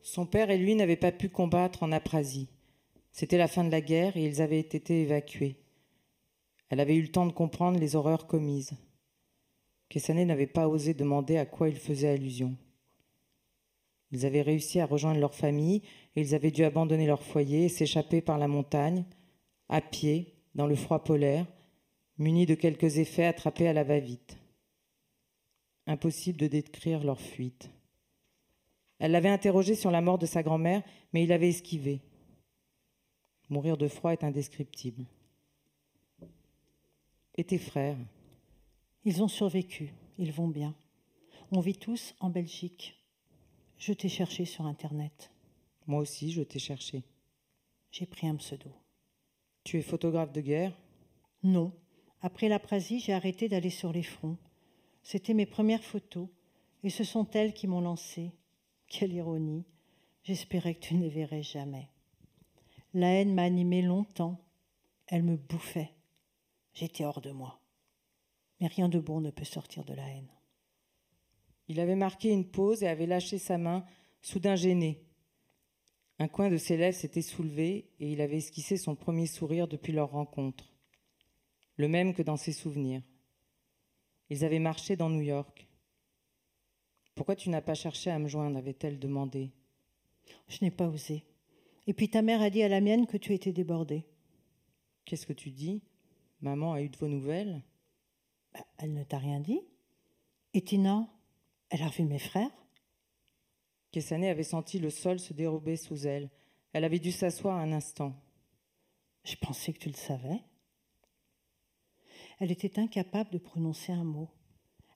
[0.02, 2.50] Son père et lui n'avaient pas pu combattre en Aprasie.
[3.12, 5.58] C'était la fin de la guerre et ils avaient été évacués.
[6.70, 8.74] Elle avait eu le temps de comprendre les horreurs commises.
[9.90, 12.58] Kessané n'avait pas osé demander à quoi il faisait allusion.
[14.12, 15.82] Ils avaient réussi à rejoindre leur famille
[16.16, 19.06] et ils avaient dû abandonner leur foyer et s'échapper par la montagne,
[19.70, 21.46] à pied, dans le froid polaire,
[22.18, 24.38] munis de quelques effets attrapés à la va-vite.
[25.86, 27.70] Impossible de décrire leur fuite.
[29.00, 30.82] Elle l'avait interrogé sur la mort de sa grand-mère,
[31.14, 32.02] mais il avait esquivé.
[33.50, 35.06] Mourir de froid est indescriptible.
[37.36, 37.98] Et tes frères?
[39.06, 40.76] Ils ont survécu, ils vont bien.
[41.52, 42.98] On vit tous en Belgique.
[43.78, 45.32] Je t'ai cherché sur Internet.
[45.86, 47.04] Moi aussi, je t'ai cherché.
[47.92, 48.72] J'ai pris un pseudo.
[49.64, 50.78] Tu es photographe de guerre?
[51.44, 51.72] Non.
[52.22, 54.38] Après la prasie, j'ai arrêté d'aller sur les fronts.
[55.04, 56.28] C'était mes premières photos,
[56.84, 58.34] et ce sont elles qui m'ont lancé.
[58.88, 59.66] Quelle ironie.
[60.24, 61.90] J'espérais que tu ne les verrais jamais.
[62.94, 64.44] La haine m'a animée longtemps.
[65.06, 65.94] Elle me bouffait.
[66.74, 67.62] J'étais hors de moi.
[68.60, 70.32] Mais rien de bon ne peut sortir de la haine.
[71.68, 73.86] Il avait marqué une pause et avait lâché sa main,
[74.22, 75.04] soudain gêné.
[76.20, 79.94] Un coin de ses lèvres s'était soulevé et il avait esquissé son premier sourire depuis
[79.94, 80.74] leur rencontre,
[81.76, 83.04] le même que dans ses souvenirs.
[84.30, 85.68] Ils avaient marché dans New York.
[87.16, 89.52] Pourquoi tu n'as pas cherché à me joindre avait-elle demandé.
[90.48, 91.24] Je n'ai pas osé.
[91.86, 94.06] Et puis ta mère a dit à la mienne que tu étais débordée.
[95.06, 95.82] Qu'est-ce que tu dis?
[96.42, 97.64] Maman a eu de vos nouvelles?
[98.54, 99.62] Bah, Elle ne t'a rien dit
[100.54, 101.08] Et Tina?
[101.70, 102.52] Elle a revu mes frères
[103.92, 106.30] Kessané avait senti le sol se dérober sous elle.
[106.74, 108.14] Elle avait dû s'asseoir un instant.
[109.24, 110.42] Je pensais que tu le savais.
[112.40, 114.30] Elle était incapable de prononcer un mot.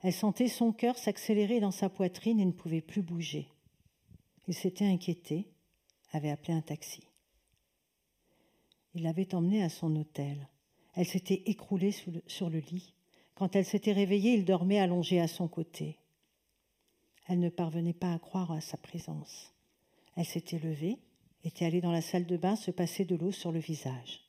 [0.01, 3.47] Elle sentait son cœur s'accélérer dans sa poitrine et ne pouvait plus bouger.
[4.47, 5.47] Il s'était inquiété,
[6.11, 7.03] avait appelé un taxi.
[8.93, 10.49] Il l'avait emmenée à son hôtel.
[10.93, 11.93] Elle s'était écroulée
[12.27, 12.93] sur le lit.
[13.35, 16.00] Quand elle s'était réveillée, il dormait allongé à son côté.
[17.27, 19.53] Elle ne parvenait pas à croire à sa présence.
[20.15, 20.99] Elle s'était levée,
[21.43, 24.21] était allée dans la salle de bain se passer de l'eau sur le visage.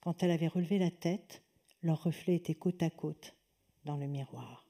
[0.00, 1.42] Quand elle avait relevé la tête,
[1.82, 3.36] leurs reflets étaient côte à côte
[3.84, 4.66] dans le miroir.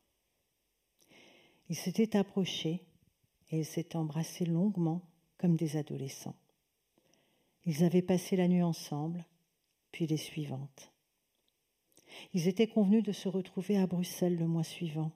[1.68, 2.82] Ils s'étaient approchés
[3.50, 5.02] et ils s'étaient embrassés longuement
[5.38, 6.36] comme des adolescents.
[7.64, 9.24] Ils avaient passé la nuit ensemble,
[9.90, 10.92] puis les suivantes.
[12.34, 15.12] Ils étaient convenus de se retrouver à Bruxelles le mois suivant.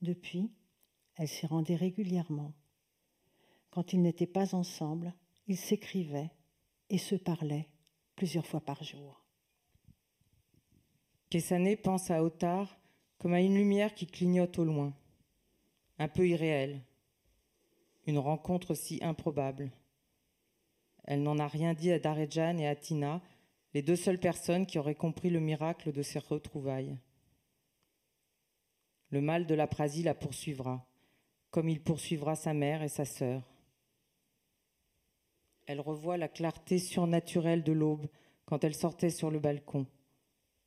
[0.00, 0.50] Depuis,
[1.18, 2.54] elle s'y rendait régulièrement.
[3.70, 5.12] Quand ils n'étaient pas ensemble,
[5.48, 6.30] ils s'écrivaient
[6.88, 7.68] et se parlaient
[8.16, 9.24] plusieurs fois par jour.
[11.28, 12.78] Kessané pense à Otard
[13.18, 14.94] comme à une lumière qui clignote au loin,
[15.98, 16.80] un peu irréelle,
[18.06, 19.72] une rencontre si improbable.
[21.04, 23.20] Elle n'en a rien dit à Darejan et à Tina,
[23.74, 26.96] les deux seules personnes qui auraient compris le miracle de ces retrouvailles.
[29.10, 30.87] Le mal de la prasie la poursuivra,
[31.50, 33.42] comme il poursuivra sa mère et sa sœur.
[35.66, 38.08] Elle revoit la clarté surnaturelle de l'aube
[38.46, 39.86] quand elle sortait sur le balcon.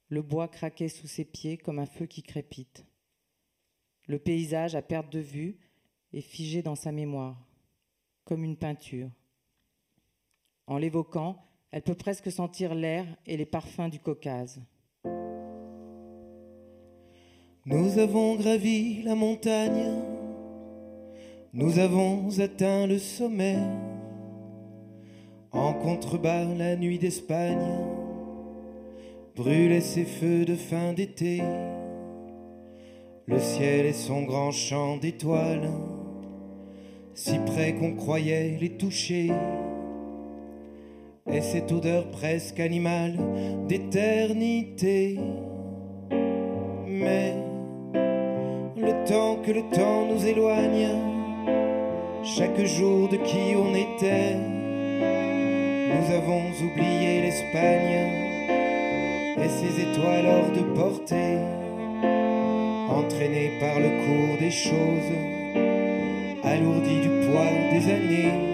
[0.10, 2.86] Le bois craquait sous ses pieds comme un feu qui crépite.
[4.08, 5.58] Le paysage à perte de vue
[6.14, 7.38] est figé dans sa mémoire,
[8.26, 9.10] comme une peinture.
[10.68, 14.62] En l'évoquant, elle peut presque sentir l'air et les parfums du Caucase.
[17.66, 20.11] Nous avons gravi la montagne,
[21.54, 23.58] nous avons atteint le sommet.
[25.52, 27.58] En contrebas, la nuit d'Espagne
[29.36, 31.42] brûlait ses feux de fin d'été.
[33.26, 35.70] Le ciel et son grand champ d'étoiles,
[37.16, 39.32] si près qu'on croyait les toucher
[41.30, 43.18] et cette odeur presque animale
[43.68, 45.20] d'éternité.
[46.88, 47.36] Mais
[48.78, 51.11] le temps que le temps nous éloigne,
[52.24, 54.36] chaque jour de qui on était,
[55.90, 57.98] nous avons oublié l'Espagne
[59.38, 61.38] et ses étoiles hors de portée,
[62.90, 65.12] entraînés par le cours des choses,
[66.44, 68.52] alourdis du poids des années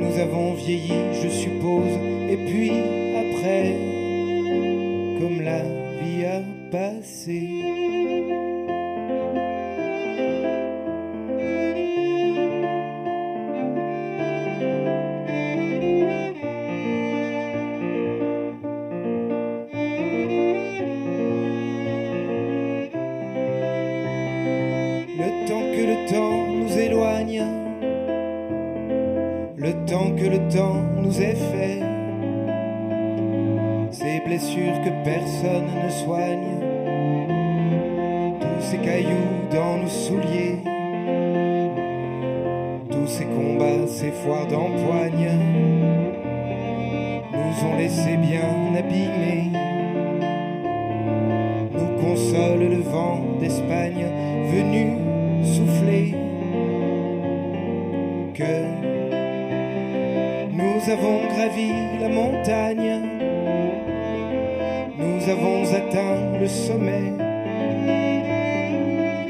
[0.00, 0.92] nous avons vieilli,
[1.22, 1.92] je suppose,
[2.30, 2.70] et puis
[3.16, 3.74] après,
[5.20, 5.62] comme la
[6.00, 6.40] vie a
[6.70, 7.87] passé.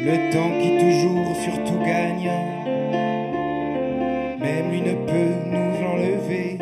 [0.08, 2.30] Le temps qui toujours surtout gagne
[4.40, 6.56] même lui ne peut nous enlever.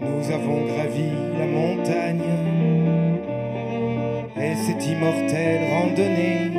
[0.00, 2.22] Nous avons gravi la montagne
[4.40, 6.50] et cette immortelle randonnée.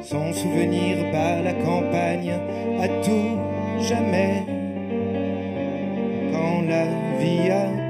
[0.00, 2.32] Son souvenir bat la campagne
[2.80, 3.38] à tout
[3.82, 4.42] jamais
[6.32, 6.84] quand la
[7.18, 7.83] vie a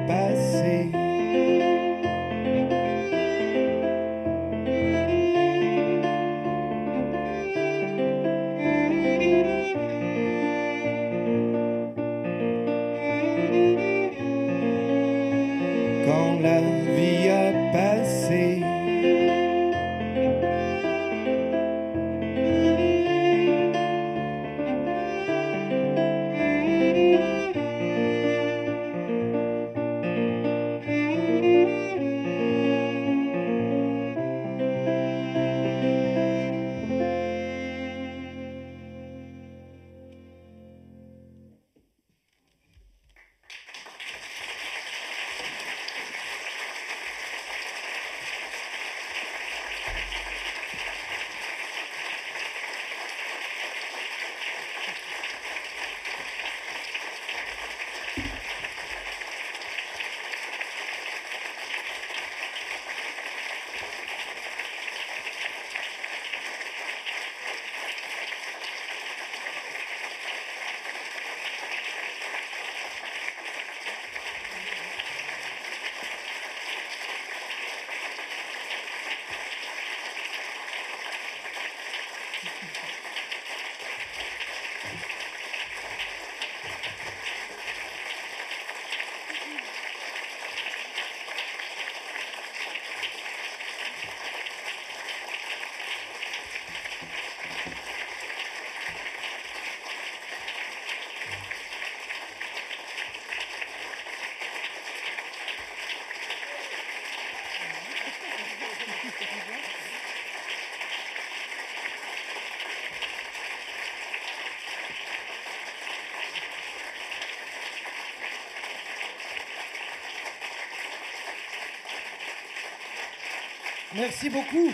[123.95, 124.70] Merci beaucoup.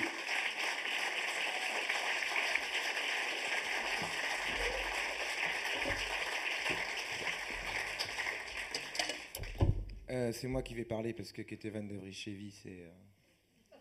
[10.11, 12.71] Euh, c'est moi qui vais parler parce que Ketevan de Vrichevi, c'est.
[12.71, 13.77] euh,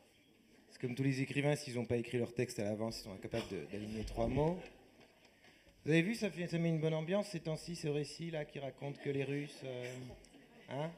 [0.70, 3.14] c'est comme tous les écrivains, s'ils n'ont pas écrit leur texte à l'avance, ils sont
[3.14, 4.60] incapables d'aligner trois mots.
[5.86, 8.46] Vous avez vu, ça, fait, ça met une bonne ambiance ces temps-ci, ce récit là
[8.46, 9.62] qui raconte que les Russes.
[9.64, 9.96] euh,
[10.70, 10.92] hein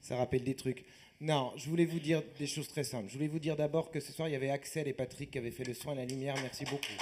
[0.00, 0.84] Ça rappelle des trucs.
[1.20, 3.08] Non, je voulais vous dire des choses très simples.
[3.08, 5.38] Je voulais vous dire d'abord que ce soir, il y avait Axel et Patrick qui
[5.38, 6.36] avaient fait le soin de la lumière.
[6.40, 6.92] Merci beaucoup.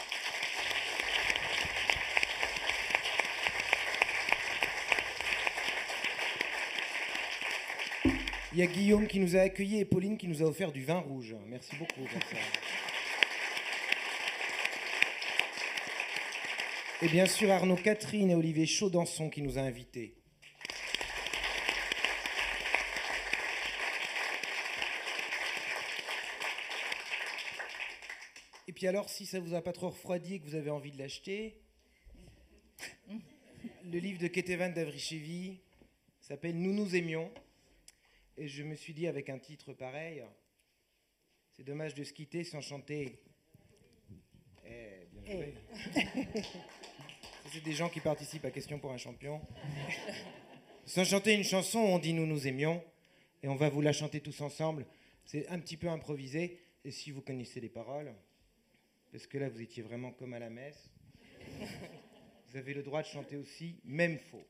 [8.54, 10.82] Il y a Guillaume qui nous a accueillis et Pauline qui nous a offert du
[10.82, 11.36] vin rouge.
[11.46, 12.36] Merci beaucoup pour ça.
[17.02, 20.14] Et bien sûr Arnaud Catherine et Olivier Chaudançon qui nous a invités.
[28.76, 30.98] Puis alors, si ça vous a pas trop refroidi et que vous avez envie de
[30.98, 31.56] l'acheter,
[33.86, 35.58] le livre de Ketevan Davrichevi
[36.20, 37.32] s'appelle Nous nous aimions.
[38.36, 40.22] Et je me suis dit avec un titre pareil,
[41.52, 43.18] c'est dommage de se quitter sans chanter.
[44.66, 45.54] Eh, bien joué.
[45.94, 49.40] Ça, c'est des gens qui participent à Question pour un champion.
[50.84, 52.84] Sans chanter une chanson, on dit Nous nous aimions.
[53.42, 54.84] Et on va vous la chanter tous ensemble.
[55.24, 56.60] C'est un petit peu improvisé.
[56.84, 58.14] Et si vous connaissez les paroles,
[59.12, 60.90] parce que là vous étiez vraiment comme à la messe,
[62.48, 64.46] vous avez le droit de chanter aussi, même faux.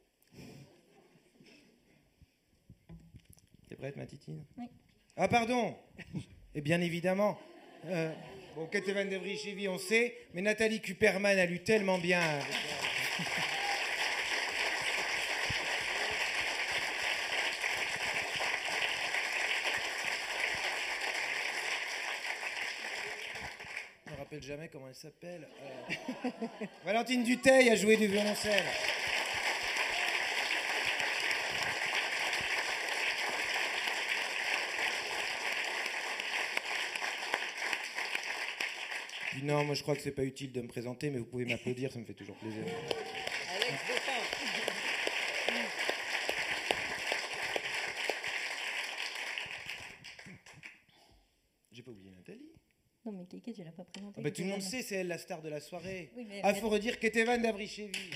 [3.68, 4.44] T'es prête, ma titine?
[4.57, 4.66] Oui.
[5.16, 5.76] Ah, pardon
[6.54, 7.38] Et bien évidemment.
[7.86, 8.12] Euh,
[8.54, 12.20] bon, Ketevan de Vrichevi, on sait, mais Nathalie Kuperman a lu tellement bien.
[24.47, 25.49] Jamais comment elle s'appelle.
[25.61, 26.30] Euh,
[26.84, 28.62] Valentine Duteil a joué du violoncelle.
[39.42, 41.92] non, moi je crois que c'est pas utile de me présenter, mais vous pouvez m'applaudir,
[41.92, 42.64] ça me fait toujours plaisir.
[51.70, 52.51] J'ai pas oublié Nathalie.
[53.47, 54.14] Mais Kéké, tu l'as pas présenté.
[54.18, 56.11] Ah bah, tout le monde sait, c'est elle la star de la soirée.
[56.16, 57.92] Oui, mais ah, faut redire Ketevan d'Avrichevi.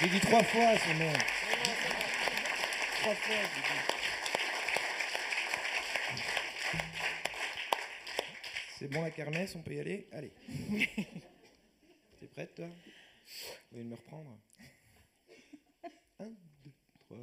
[0.00, 1.12] J'ai dit trois fois son nom.
[3.00, 3.68] Trois fois, j'ai dit.
[8.78, 10.08] C'est bon la kermesse, on peut y aller?
[10.12, 10.32] Allez.
[12.20, 12.66] T'es prête toi?
[12.66, 12.72] Vous
[13.70, 14.36] voulez me reprendre?
[16.18, 16.30] Un,
[16.64, 17.18] deux, trois.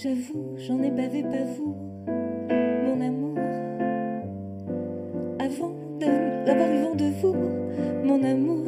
[0.00, 1.74] J'avoue, j'en ai bavé pas vous,
[2.06, 3.36] mon amour.
[5.40, 5.74] Avant
[6.46, 7.34] d'avoir eu vent de vous,
[8.04, 8.64] mon amour.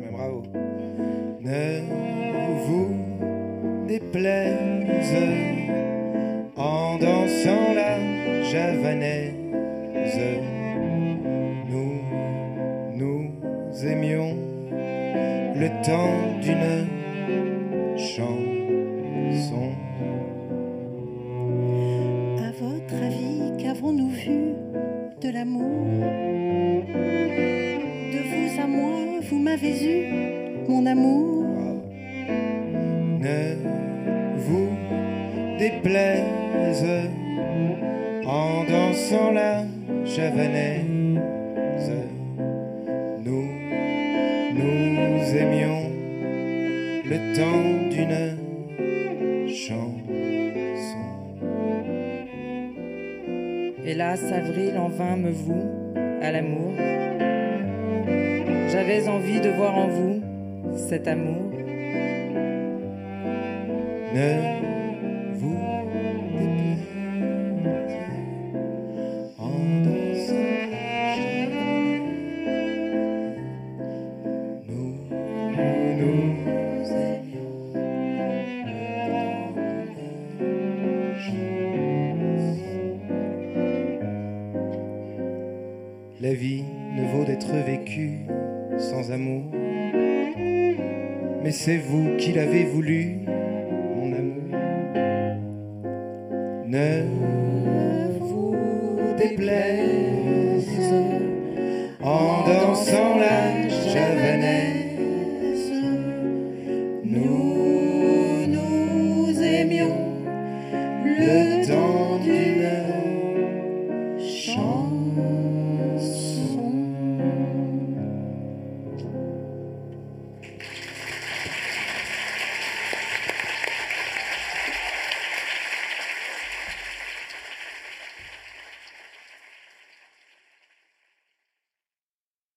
[0.00, 0.42] Mais bravo.
[1.42, 1.82] Ne
[2.66, 2.88] vous
[3.86, 5.14] déplaise
[6.56, 9.34] en dansant la javanaise.
[11.70, 12.00] Nous,
[12.96, 14.34] nous aimions
[15.54, 16.88] le temps d'une
[17.96, 18.48] chanson.
[25.28, 26.00] De l'amour
[28.12, 30.06] De vous à moi, vous m'avez eu,
[30.68, 31.44] mon amour.
[33.20, 33.56] Ne
[34.46, 34.70] vous
[35.58, 36.86] déplaise
[38.24, 39.64] en dansant la
[40.04, 40.84] javanaise.
[43.24, 43.48] Nous,
[44.54, 45.90] nous aimions
[47.04, 47.77] le temps
[53.98, 55.92] Hélas, avril en vain me voue
[56.22, 56.72] à l'amour.
[58.70, 60.22] J'avais envie de voir en vous
[60.76, 61.50] cet amour.